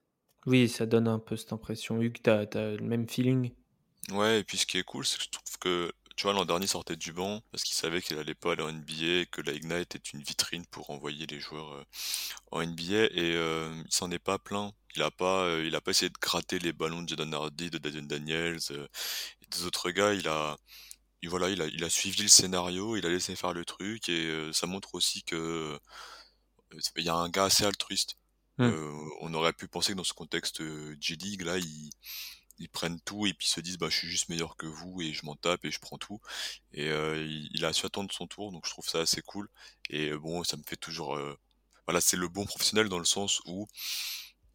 Oui, 0.46 0.68
ça 0.68 0.86
donne 0.86 1.08
un 1.08 1.18
peu 1.18 1.36
cette 1.36 1.52
impression. 1.52 2.00
Hugues, 2.02 2.20
tu 2.22 2.30
as, 2.30 2.44
le 2.54 2.82
même 2.82 3.08
feeling 3.08 3.52
Ouais, 4.10 4.40
et 4.40 4.44
puis 4.44 4.58
ce 4.58 4.66
qui 4.66 4.78
est 4.78 4.82
cool, 4.82 5.06
c'est 5.06 5.16
que 5.16 5.24
je 5.24 5.30
trouve 5.30 5.58
que, 5.58 5.92
tu 6.16 6.24
vois, 6.24 6.34
l'an 6.34 6.44
dernier, 6.44 6.66
sortait 6.66 6.96
du 6.96 7.12
banc 7.12 7.42
parce 7.50 7.62
qu'il 7.62 7.74
savait 7.74 8.02
qu'il 8.02 8.18
allait 8.18 8.34
pas 8.34 8.52
aller 8.52 8.62
en 8.62 8.70
NBA 8.70 9.22
et 9.22 9.26
que 9.30 9.40
la 9.40 9.52
Ignite 9.52 9.94
est 9.94 10.12
une 10.12 10.22
vitrine 10.22 10.66
pour 10.66 10.90
envoyer 10.90 11.26
les 11.26 11.40
joueurs 11.40 11.72
euh, 11.72 11.84
en 12.50 12.62
NBA 12.62 13.04
et 13.12 13.34
euh, 13.34 13.72
il 13.84 13.92
s'en 13.92 14.10
est 14.10 14.18
pas 14.18 14.38
plein. 14.38 14.72
Il 14.96 15.02
a 15.02 15.10
pas, 15.10 15.44
euh, 15.44 15.64
il 15.66 15.74
a 15.74 15.80
pas 15.80 15.92
essayé 15.92 16.10
de 16.10 16.18
gratter 16.20 16.58
les 16.58 16.72
ballons 16.72 17.02
de 17.02 17.08
Jadon 17.08 17.32
Hardy, 17.32 17.70
de 17.70 17.78
Daniel 17.78 18.06
Daniels 18.06 18.58
et 18.70 19.46
des 19.50 19.64
autres 19.64 19.90
gars. 19.90 20.12
Il 20.14 20.28
a, 20.28 20.56
il 21.22 21.30
a, 21.32 21.66
il 21.66 21.84
a 21.84 21.90
suivi 21.90 22.22
le 22.22 22.28
scénario, 22.28 22.96
il 22.96 23.06
a 23.06 23.08
laissé 23.08 23.34
faire 23.36 23.54
le 23.54 23.64
truc 23.64 24.08
et 24.10 24.50
ça 24.52 24.66
montre 24.66 24.94
aussi 24.94 25.22
que 25.24 25.78
il 26.96 27.04
y 27.04 27.08
a 27.08 27.14
un 27.14 27.30
gars 27.30 27.44
assez 27.44 27.64
altruiste. 27.64 28.16
Mmh. 28.58 28.64
Euh, 28.64 28.92
on 29.20 29.34
aurait 29.34 29.52
pu 29.52 29.68
penser 29.68 29.92
que 29.92 29.96
dans 29.96 30.04
ce 30.04 30.12
contexte 30.12 30.62
G-League, 31.00 31.42
là, 31.42 31.58
il, 31.58 31.90
ils 32.58 32.68
prennent 32.68 33.00
tout 33.00 33.26
et 33.26 33.34
puis 33.34 33.48
se 33.48 33.60
disent 33.60 33.78
bah 33.78 33.88
je 33.90 33.96
suis 33.96 34.08
juste 34.08 34.28
meilleur 34.28 34.56
que 34.56 34.66
vous 34.66 35.00
et 35.02 35.12
je 35.12 35.26
m'en 35.26 35.34
tape 35.34 35.64
et 35.64 35.70
je 35.70 35.80
prends 35.80 35.98
tout 35.98 36.20
et 36.72 36.88
il, 36.88 37.64
a 37.64 37.72
su 37.72 37.84
attendre 37.84 38.12
son 38.12 38.28
tour 38.28 38.52
donc 38.52 38.64
je 38.64 38.70
trouve 38.70 38.88
ça 38.88 39.00
assez 39.00 39.22
cool 39.22 39.48
et 39.90 40.12
bon 40.12 40.44
ça 40.44 40.56
me 40.56 40.62
fait 40.62 40.76
toujours 40.76 41.18
voilà 41.88 42.00
c'est 42.00 42.16
le 42.16 42.28
bon 42.28 42.46
professionnel 42.46 42.88
dans 42.88 43.00
le 43.00 43.04
sens 43.04 43.42
où 43.46 43.66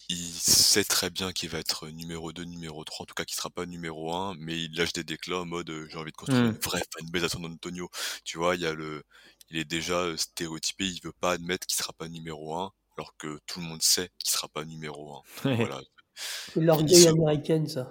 il 0.10 0.34
sait 0.34 0.84
très 0.84 1.12
bien 1.12 1.32
qu'il 1.32 1.50
va 1.50 1.60
être 1.60 1.88
numéro 1.88 2.34
2, 2.34 2.44
numéro 2.44 2.84
3, 2.84 3.04
en 3.04 3.06
tout 3.06 3.14
cas 3.14 3.26
qu'il 3.26 3.36
sera 3.36 3.52
pas 3.52 3.68
numéro 3.68 4.12
1, 4.12 4.36
mais 4.40 4.60
il 4.64 4.76
lâche 4.76 4.92
des 4.92 5.04
déclats 5.04 5.42
en 5.42 5.46
mode 5.46 5.72
j'ai 5.88 5.98
envie 5.98 6.12
de 6.12 6.18
construire 6.18 6.46
mmh. 6.46 6.50
une 6.50 6.58
vraie 6.58 6.84
fanbase 6.92 7.24
à 7.26 7.30
San 7.30 7.46
Antonio. 7.46 7.90
Tu 8.24 8.40
vois, 8.40 8.56
il 8.56 8.62
y 8.62 8.66
a 8.66 8.74
le, 8.74 9.04
il 9.52 9.58
est 9.58 9.66
déjà 9.66 10.18
stéréotypé, 10.18 10.88
il 10.88 11.00
veut 11.04 11.14
pas 11.14 11.34
admettre 11.34 11.68
qu'il 11.68 11.78
sera 11.78 11.94
pas 11.94 12.08
numéro 12.08 12.56
1, 12.56 12.72
alors 13.00 13.16
que 13.16 13.40
tout 13.46 13.62
le 13.62 13.66
monde 13.66 13.82
sait 13.82 14.10
qu'il 14.18 14.30
sera 14.30 14.50
pas 14.50 14.66
numéro 14.66 15.24
1. 15.46 15.56
voilà. 15.56 15.80
C'est 16.14 16.60
l'orgueil 16.60 17.08
américain, 17.08 17.66
ça. 17.66 17.90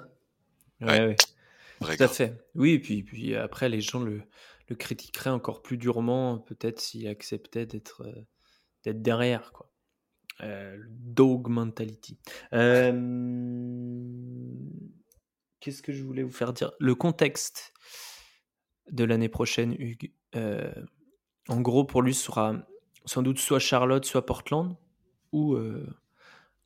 Ouais, 0.83 1.01
ouais. 1.07 1.17
Tout 1.81 2.03
à 2.03 2.09
fait. 2.09 2.37
Oui, 2.55 2.73
et 2.73 2.79
puis, 2.79 3.03
puis 3.03 3.35
après, 3.35 3.71
les 3.71 3.81
gens 3.81 4.01
le, 4.01 4.23
le 4.69 4.77
critiqueraient 4.77 5.31
encore 5.31 5.63
plus 5.63 5.79
durement, 5.79 6.39
peut-être 6.39 6.79
s'il 6.79 7.09
acceptait 7.09 7.65
d'être 7.65 8.05
d'être 8.85 9.01
derrière, 9.01 9.53
quoi. 9.53 9.73
Euh, 10.43 10.77
dog 10.91 11.49
mentality. 11.49 12.19
Euh, 12.53 12.93
qu'est-ce 15.59 15.83
que 15.83 15.93
je 15.93 16.05
voulais 16.05 16.23
vous 16.23 16.31
faire 16.31 16.53
dire? 16.53 16.71
Le 16.79 16.95
contexte 16.95 17.73
de 18.91 19.05
l'année 19.05 19.31
prochaine, 19.31 19.75
Hugues. 19.79 20.13
Euh, 20.37 20.71
en 21.49 21.63
gros, 21.63 21.85
pour 21.85 22.03
lui, 22.03 22.15
sera 22.15 22.55
sans 23.05 23.23
doute 23.23 23.39
soit 23.39 23.59
Charlotte, 23.59 24.05
soit 24.05 24.27
Portland, 24.27 24.77
ou 25.33 25.57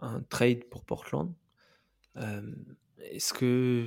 un 0.00 0.20
trade 0.22 0.64
pour 0.64 0.84
Portland. 0.84 1.32
est-ce 2.98 3.32
que 3.32 3.86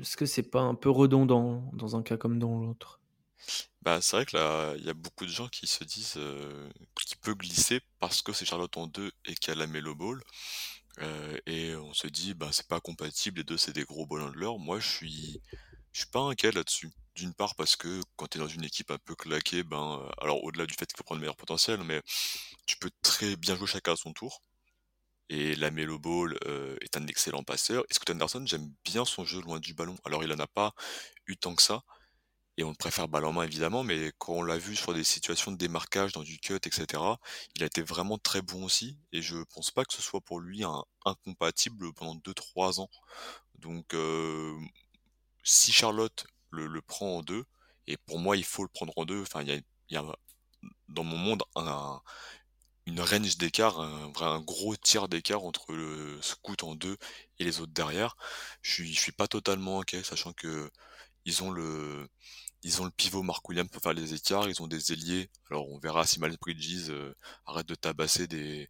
est-ce 0.00 0.16
que 0.16 0.26
c'est 0.26 0.50
pas 0.50 0.60
un 0.60 0.74
peu 0.74 0.90
redondant 0.90 1.70
dans 1.72 1.96
un 1.96 2.02
cas 2.02 2.16
comme 2.16 2.38
dans 2.38 2.60
l'autre? 2.60 3.00
Bah, 3.82 4.00
c'est 4.02 4.16
vrai 4.16 4.26
que 4.26 4.36
là, 4.36 4.74
il 4.76 4.84
y 4.84 4.90
a 4.90 4.94
beaucoup 4.94 5.24
de 5.24 5.30
gens 5.30 5.48
qui 5.48 5.66
se 5.66 5.84
disent 5.84 6.14
euh, 6.18 6.70
qu'il 6.94 7.16
peut 7.18 7.34
glisser 7.34 7.80
parce 7.98 8.20
que 8.22 8.32
c'est 8.32 8.44
Charlotte 8.44 8.76
en 8.76 8.86
2 8.86 9.10
et 9.24 9.34
qu'elle 9.34 9.62
a 9.62 9.66
la 9.66 9.66
Melo 9.66 9.94
Ball. 9.94 10.22
Euh, 11.00 11.38
et 11.46 11.74
on 11.76 11.94
se 11.94 12.06
dit, 12.06 12.34
bah, 12.34 12.50
c'est 12.52 12.68
pas 12.68 12.80
compatible, 12.80 13.38
les 13.38 13.44
deux 13.44 13.56
c'est 13.56 13.72
des 13.72 13.84
gros 13.84 14.06
ball 14.06 14.22
handlers. 14.22 14.58
Moi, 14.58 14.80
je 14.80 14.88
suis, 14.88 15.40
je 15.92 16.00
suis 16.00 16.10
pas 16.10 16.20
inquiet 16.20 16.52
là-dessus. 16.52 16.90
D'une 17.14 17.34
part 17.34 17.54
parce 17.56 17.76
que 17.76 18.00
quand 18.16 18.28
tu 18.28 18.38
es 18.38 18.40
dans 18.40 18.48
une 18.48 18.64
équipe 18.64 18.90
un 18.90 18.98
peu 18.98 19.14
claquée, 19.14 19.62
ben, 19.62 20.00
euh, 20.00 20.10
alors 20.20 20.42
au-delà 20.44 20.66
du 20.66 20.74
fait 20.74 20.86
qu'il 20.86 20.96
faut 20.96 21.04
prendre 21.04 21.18
le 21.18 21.22
meilleur 21.22 21.36
potentiel, 21.36 21.82
mais 21.84 22.02
tu 22.66 22.76
peux 22.76 22.90
très 23.02 23.36
bien 23.36 23.56
jouer 23.56 23.66
chacun 23.66 23.92
à 23.92 23.96
son 23.96 24.12
tour. 24.12 24.42
Et 25.28 25.54
la 25.54 25.70
Melo 25.70 25.98
Ball 25.98 26.36
est 26.80 26.96
un 26.96 27.06
excellent 27.06 27.44
passeur. 27.44 27.84
Et 27.88 27.94
Scott 27.94 28.10
Anderson, 28.10 28.42
j'aime 28.46 28.72
bien 28.84 29.04
son 29.04 29.24
jeu 29.24 29.40
loin 29.40 29.60
du 29.60 29.74
ballon. 29.74 29.96
Alors 30.04 30.24
il 30.24 30.32
en 30.32 30.38
a 30.40 30.48
pas 30.48 30.74
eu 31.28 31.36
tant 31.36 31.54
que 31.54 31.62
ça, 31.62 31.84
et 32.60 32.64
on 32.64 32.74
préfère 32.74 33.08
balle 33.08 33.24
en 33.24 33.32
main 33.32 33.44
évidemment, 33.44 33.82
mais 33.82 34.12
quand 34.18 34.34
on 34.34 34.42
l'a 34.42 34.58
vu 34.58 34.76
sur 34.76 34.92
des 34.92 35.02
situations 35.02 35.50
de 35.50 35.56
démarquage 35.56 36.12
dans 36.12 36.22
du 36.22 36.38
cut, 36.38 36.56
etc., 36.56 37.02
il 37.56 37.62
a 37.62 37.66
été 37.66 37.80
vraiment 37.80 38.18
très 38.18 38.42
bon 38.42 38.64
aussi, 38.64 38.98
et 39.12 39.22
je 39.22 39.38
pense 39.54 39.70
pas 39.70 39.82
que 39.84 39.94
ce 39.94 40.02
soit 40.02 40.20
pour 40.20 40.40
lui 40.40 40.62
incompatible 41.06 41.92
pendant 41.94 42.16
2-3 42.16 42.80
ans. 42.80 42.90
Donc 43.58 43.94
euh, 43.94 44.54
si 45.42 45.72
Charlotte 45.72 46.26
le, 46.50 46.82
prend 46.82 47.18
en 47.18 47.22
deux, 47.22 47.44
et 47.86 47.96
pour 47.96 48.18
moi 48.18 48.36
il 48.36 48.44
faut 48.44 48.62
le 48.62 48.68
prendre 48.68 48.92
en 48.96 49.04
deux, 49.04 49.22
enfin 49.22 49.42
il 49.42 49.62
y 49.90 49.96
a, 49.96 50.04
dans 50.88 51.04
mon 51.04 51.16
monde 51.16 51.42
un, 51.56 52.00
une 52.86 53.00
range 53.00 53.36
d'écart, 53.38 53.80
un, 53.80 54.12
un 54.20 54.40
gros 54.40 54.76
tir 54.76 55.08
d'écart 55.08 55.44
entre 55.44 55.72
le 55.72 56.20
scout 56.22 56.62
en 56.64 56.74
deux 56.74 56.96
et 57.38 57.44
les 57.44 57.60
autres 57.60 57.72
derrière. 57.72 58.16
Je 58.62 58.72
suis, 58.72 58.92
je 58.92 59.00
suis 59.00 59.12
pas 59.12 59.28
totalement 59.28 59.80
inquiet, 59.80 60.02
sachant 60.02 60.32
que 60.32 60.70
ils 61.24 61.42
ont 61.42 61.50
le, 61.50 62.08
ils 62.62 62.80
ont 62.82 62.84
le 62.84 62.90
pivot 62.90 63.22
Mark 63.22 63.48
Williams 63.48 63.70
pour 63.70 63.82
faire 63.82 63.92
les 63.92 64.14
écarts, 64.14 64.48
ils 64.48 64.62
ont 64.62 64.66
des 64.66 64.92
ailiers. 64.92 65.30
Alors 65.50 65.68
on 65.70 65.78
verra 65.78 66.06
si 66.06 66.20
Miles 66.20 66.36
Bridges 66.40 66.90
euh, 66.90 67.14
arrête 67.46 67.66
de 67.66 67.74
tabasser 67.74 68.26
des, 68.26 68.68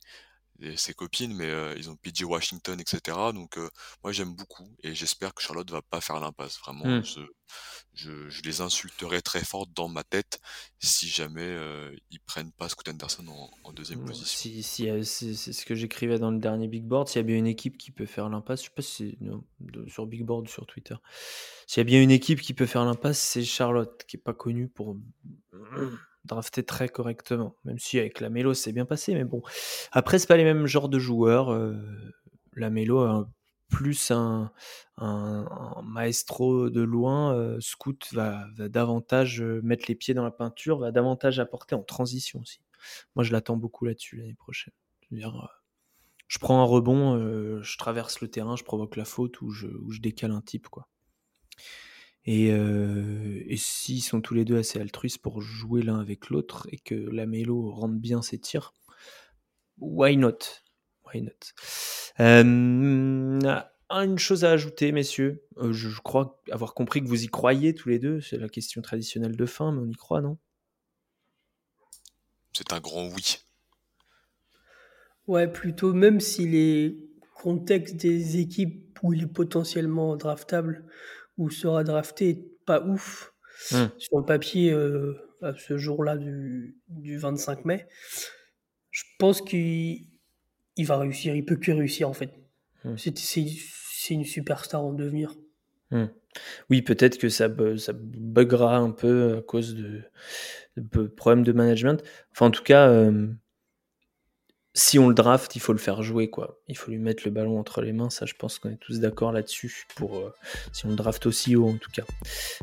ses 0.76 0.94
copines, 0.94 1.34
mais 1.34 1.48
euh, 1.48 1.74
ils 1.76 1.90
ont 1.90 1.96
PJ 1.96 2.22
Washington, 2.22 2.80
etc. 2.80 3.16
Donc 3.34 3.56
euh, 3.58 3.68
moi 4.02 4.12
j'aime 4.12 4.34
beaucoup 4.34 4.68
et 4.82 4.94
j'espère 4.94 5.34
que 5.34 5.42
Charlotte 5.42 5.70
va 5.70 5.82
pas 5.82 6.00
faire 6.00 6.20
l'impasse. 6.20 6.58
Vraiment, 6.58 6.86
mmh. 6.86 7.04
je, 7.94 8.28
je, 8.28 8.42
les 8.42 8.60
insulterai 8.60 9.22
très 9.22 9.44
fort 9.44 9.66
dans 9.66 9.88
ma 9.88 10.04
tête 10.04 10.40
si 10.78 11.08
jamais 11.08 11.46
euh, 11.46 11.94
ils 12.10 12.20
prennent 12.20 12.52
pas 12.52 12.68
Scott 12.68 12.88
Anderson 12.88 13.26
en, 13.64 13.72
deuxième 13.72 14.04
position. 14.04 14.26
Si, 14.26 14.62
si 14.62 15.34
c'est 15.36 15.52
ce 15.52 15.64
que 15.64 15.74
j'écrivais 15.74 16.18
dans 16.18 16.30
le 16.30 16.38
dernier 16.38 16.68
Big 16.68 16.84
Board, 16.84 17.08
s'il 17.08 17.18
y 17.18 17.20
a 17.20 17.26
bien 17.26 17.36
une 17.36 17.46
équipe 17.46 17.78
qui 17.78 17.90
peut 17.90 18.06
faire 18.06 18.28
l'impasse, 18.28 18.60
je 18.60 18.64
sais 18.66 18.74
pas 18.74 18.82
si 18.82 19.16
c'est 19.18 19.90
sur 19.90 20.06
Big 20.06 20.24
Board 20.24 20.46
ou 20.46 20.50
sur 20.50 20.66
Twitter. 20.66 20.96
S'il 21.66 21.80
y 21.80 21.82
a 21.82 21.84
bien 21.84 22.02
une 22.02 22.10
équipe 22.10 22.40
qui 22.40 22.52
peut 22.52 22.66
faire 22.66 22.84
l'impasse, 22.84 23.20
c'est 23.20 23.44
Charlotte, 23.44 24.04
qui 24.06 24.16
est 24.16 24.20
pas 24.20 24.34
connue 24.34 24.68
pour 24.68 24.96
drafté 26.24 26.64
très 26.64 26.88
correctement. 26.88 27.56
Même 27.64 27.78
si 27.78 27.98
avec 27.98 28.20
la 28.20 28.30
Mélo, 28.30 28.54
c'est 28.54 28.72
bien 28.72 28.84
passé, 28.84 29.14
mais 29.14 29.24
bon. 29.24 29.42
Après, 29.92 30.18
c'est 30.18 30.26
pas 30.26 30.36
les 30.36 30.44
mêmes 30.44 30.66
genres 30.66 30.88
de 30.88 30.98
joueurs. 30.98 31.52
Euh, 31.52 31.74
la 32.54 32.70
Mélo, 32.70 33.26
plus 33.68 34.10
un, 34.10 34.52
maestro 35.82 36.70
de 36.70 36.82
loin, 36.82 37.34
euh, 37.34 37.58
Scout 37.60 38.08
va, 38.12 38.44
davantage 38.56 39.40
euh, 39.40 39.60
mettre 39.62 39.84
les 39.88 39.94
pieds 39.94 40.14
dans 40.14 40.24
la 40.24 40.30
peinture, 40.30 40.78
va 40.78 40.90
davantage 40.90 41.38
apporter 41.38 41.74
en 41.74 41.82
transition 41.82 42.40
aussi. 42.40 42.60
Moi, 43.14 43.24
je 43.24 43.32
l'attends 43.32 43.56
beaucoup 43.56 43.84
là-dessus 43.84 44.16
l'année 44.16 44.34
prochaine. 44.34 44.74
Je, 45.12 46.38
prends 46.38 46.60
un 46.60 46.64
rebond, 46.64 47.62
je 47.62 47.78
traverse 47.78 48.20
le 48.20 48.28
terrain, 48.28 48.56
je 48.56 48.62
provoque 48.62 48.96
la 48.96 49.04
faute 49.04 49.40
ou 49.42 49.50
je, 49.50 49.66
ou 49.66 49.90
je 49.90 50.00
décale 50.00 50.30
un 50.30 50.40
type, 50.40 50.68
quoi. 50.68 50.88
Et, 52.32 53.56
s'ils 53.56 54.02
sont 54.02 54.20
tous 54.20 54.34
les 54.34 54.44
deux 54.44 54.56
assez 54.56 54.80
altruistes 54.80 55.18
pour 55.18 55.42
jouer 55.42 55.82
l'un 55.82 55.98
avec 55.98 56.30
l'autre 56.30 56.68
et 56.70 56.78
que 56.78 56.94
la 56.94 57.26
mélo 57.26 57.72
rende 57.72 57.98
bien 57.98 58.22
ses 58.22 58.38
tirs, 58.38 58.72
why 59.78 60.16
not? 60.16 60.38
Why 61.04 61.22
not? 61.22 61.32
Une 63.90 64.18
chose 64.18 64.44
à 64.44 64.52
ajouter, 64.52 64.92
messieurs. 64.92 65.42
je, 65.60 65.88
crois 66.00 66.40
avoir 66.52 66.74
compris 66.74 67.02
que 67.02 67.08
vous 67.08 67.24
y 67.24 67.26
croyez 67.26 67.74
tous 67.74 67.88
les 67.88 67.98
deux. 67.98 68.20
C'est 68.20 68.38
la 68.38 68.48
question 68.48 68.80
traditionnelle 68.80 69.34
de 69.34 69.46
fin, 69.46 69.72
mais 69.72 69.80
on 69.80 69.88
y 69.88 69.96
croit, 69.96 70.20
non? 70.20 70.38
C'est 72.52 72.72
un 72.72 72.78
grand 72.78 73.08
oui. 73.08 73.38
Ouais, 75.26 75.48
plutôt, 75.48 75.92
même 75.94 76.20
si 76.20 76.46
les 76.46 76.96
contextes 77.34 77.96
des 77.96 78.38
équipes 78.38 79.00
où 79.02 79.12
il 79.14 79.24
est 79.24 79.26
potentiellement 79.26 80.14
draftable 80.14 80.84
ou 81.40 81.48
sera 81.50 81.82
drafté 81.84 82.38
pas 82.66 82.82
ouf 82.82 83.32
hmm. 83.72 83.86
sur 83.96 84.18
le 84.18 84.24
papier 84.24 84.70
euh, 84.72 85.14
à 85.40 85.54
ce 85.56 85.78
jour-là 85.78 86.16
du, 86.16 86.76
du, 86.88 87.16
25 87.16 87.64
mai. 87.64 87.86
Je 88.90 89.02
pense 89.18 89.40
qu'il 89.40 90.06
il 90.76 90.86
va 90.86 90.98
réussir, 90.98 91.34
il 91.34 91.44
peut 91.44 91.56
que 91.56 91.72
réussir 91.72 92.08
en 92.08 92.12
fait. 92.12 92.30
Hmm. 92.84 92.96
C'est 92.96 94.14
une 94.14 94.24
superstar 94.24 94.84
en 94.84 94.92
devenir. 94.92 95.34
Hmm. 95.90 96.06
Oui, 96.68 96.82
peut-être 96.82 97.18
que 97.18 97.30
ça, 97.30 97.48
ça 97.78 97.92
buggera 97.94 98.76
un 98.76 98.90
peu 98.90 99.38
à 99.38 99.42
cause 99.42 99.74
de, 99.74 100.02
de 100.76 101.06
problèmes 101.06 101.42
de 101.42 101.52
management. 101.52 102.04
Enfin, 102.32 102.46
en 102.46 102.50
tout 102.50 102.62
cas, 102.62 102.88
euh, 102.88 103.28
si 104.72 105.00
on 105.00 105.08
le 105.08 105.14
draft, 105.14 105.56
il 105.56 105.60
faut 105.60 105.72
le 105.72 105.80
faire 105.80 106.02
jouer, 106.02 106.30
quoi. 106.30 106.60
Il 106.68 106.76
faut 106.76 106.92
lui 106.92 106.98
mettre 106.98 107.22
le 107.24 107.32
ballon 107.32 107.58
entre 107.58 107.80
les 107.80 107.92
mains. 107.92 108.10
Ça, 108.10 108.24
je 108.24 108.34
pense 108.34 108.58
qu'on 108.58 108.70
est 108.70 108.78
tous 108.80 109.00
d'accord 109.00 109.32
là-dessus. 109.32 109.86
Pour 109.96 110.18
euh, 110.18 110.32
si 110.72 110.86
on 110.86 110.90
le 110.90 110.96
draft 110.96 111.26
aussi 111.26 111.56
haut, 111.56 111.68
en 111.68 111.76
tout 111.76 111.90
cas. 111.90 112.04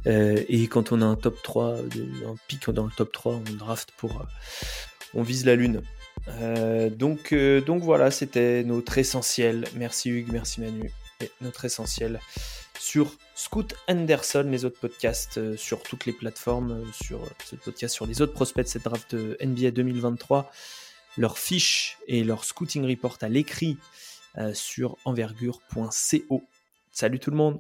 Euh, 0.08 0.42
et 0.48 0.68
quand 0.68 0.94
on 0.94 1.02
a 1.02 1.06
un 1.06 1.16
top 1.16 1.42
3, 1.44 1.76
un 1.76 2.36
pic 2.48 2.70
dans 2.70 2.86
le 2.86 2.92
top 2.96 3.12
3, 3.12 3.34
on 3.34 3.54
draft 3.56 3.92
pour, 3.98 4.22
euh, 4.22 4.24
on 5.14 5.22
vise 5.22 5.46
la 5.46 5.56
lune. 5.56 5.82
donc, 6.92 7.34
donc 7.34 7.84
voilà, 7.84 8.10
c'était 8.10 8.64
notre 8.64 8.98
essentiel. 8.98 9.66
Merci 9.76 10.10
Hugues, 10.10 10.32
merci 10.32 10.62
Manu. 10.62 10.92
Et 11.20 11.32
notre 11.42 11.66
essentiel 11.66 12.20
sur 12.80 13.12
Scoot 13.34 13.76
Anderson, 13.88 14.46
les 14.48 14.66
autres 14.66 14.80
podcasts 14.80 15.56
sur 15.58 15.82
toutes 15.82 16.06
les 16.06 16.14
plateformes, 16.14 16.84
sur 16.94 17.22
ce 17.44 17.56
podcast 17.56 17.96
sur 17.96 18.06
les 18.06 18.22
autres 18.22 18.34
prospects 18.34 18.66
de 18.66 18.70
cette 18.70 18.84
draft 18.84 19.14
NBA 19.14 19.72
2023 19.72 20.52
leurs 21.18 21.38
fiches 21.38 21.98
et 22.08 22.24
leur 22.24 22.44
scouting 22.44 22.86
report 22.88 23.18
à 23.22 23.30
l'écrit 23.30 23.78
euh, 24.38 24.54
sur 24.54 24.98
envergure.co. 25.06 26.44
Salut 26.92 27.20
tout 27.20 27.32
le 27.32 27.38
monde 27.38 27.60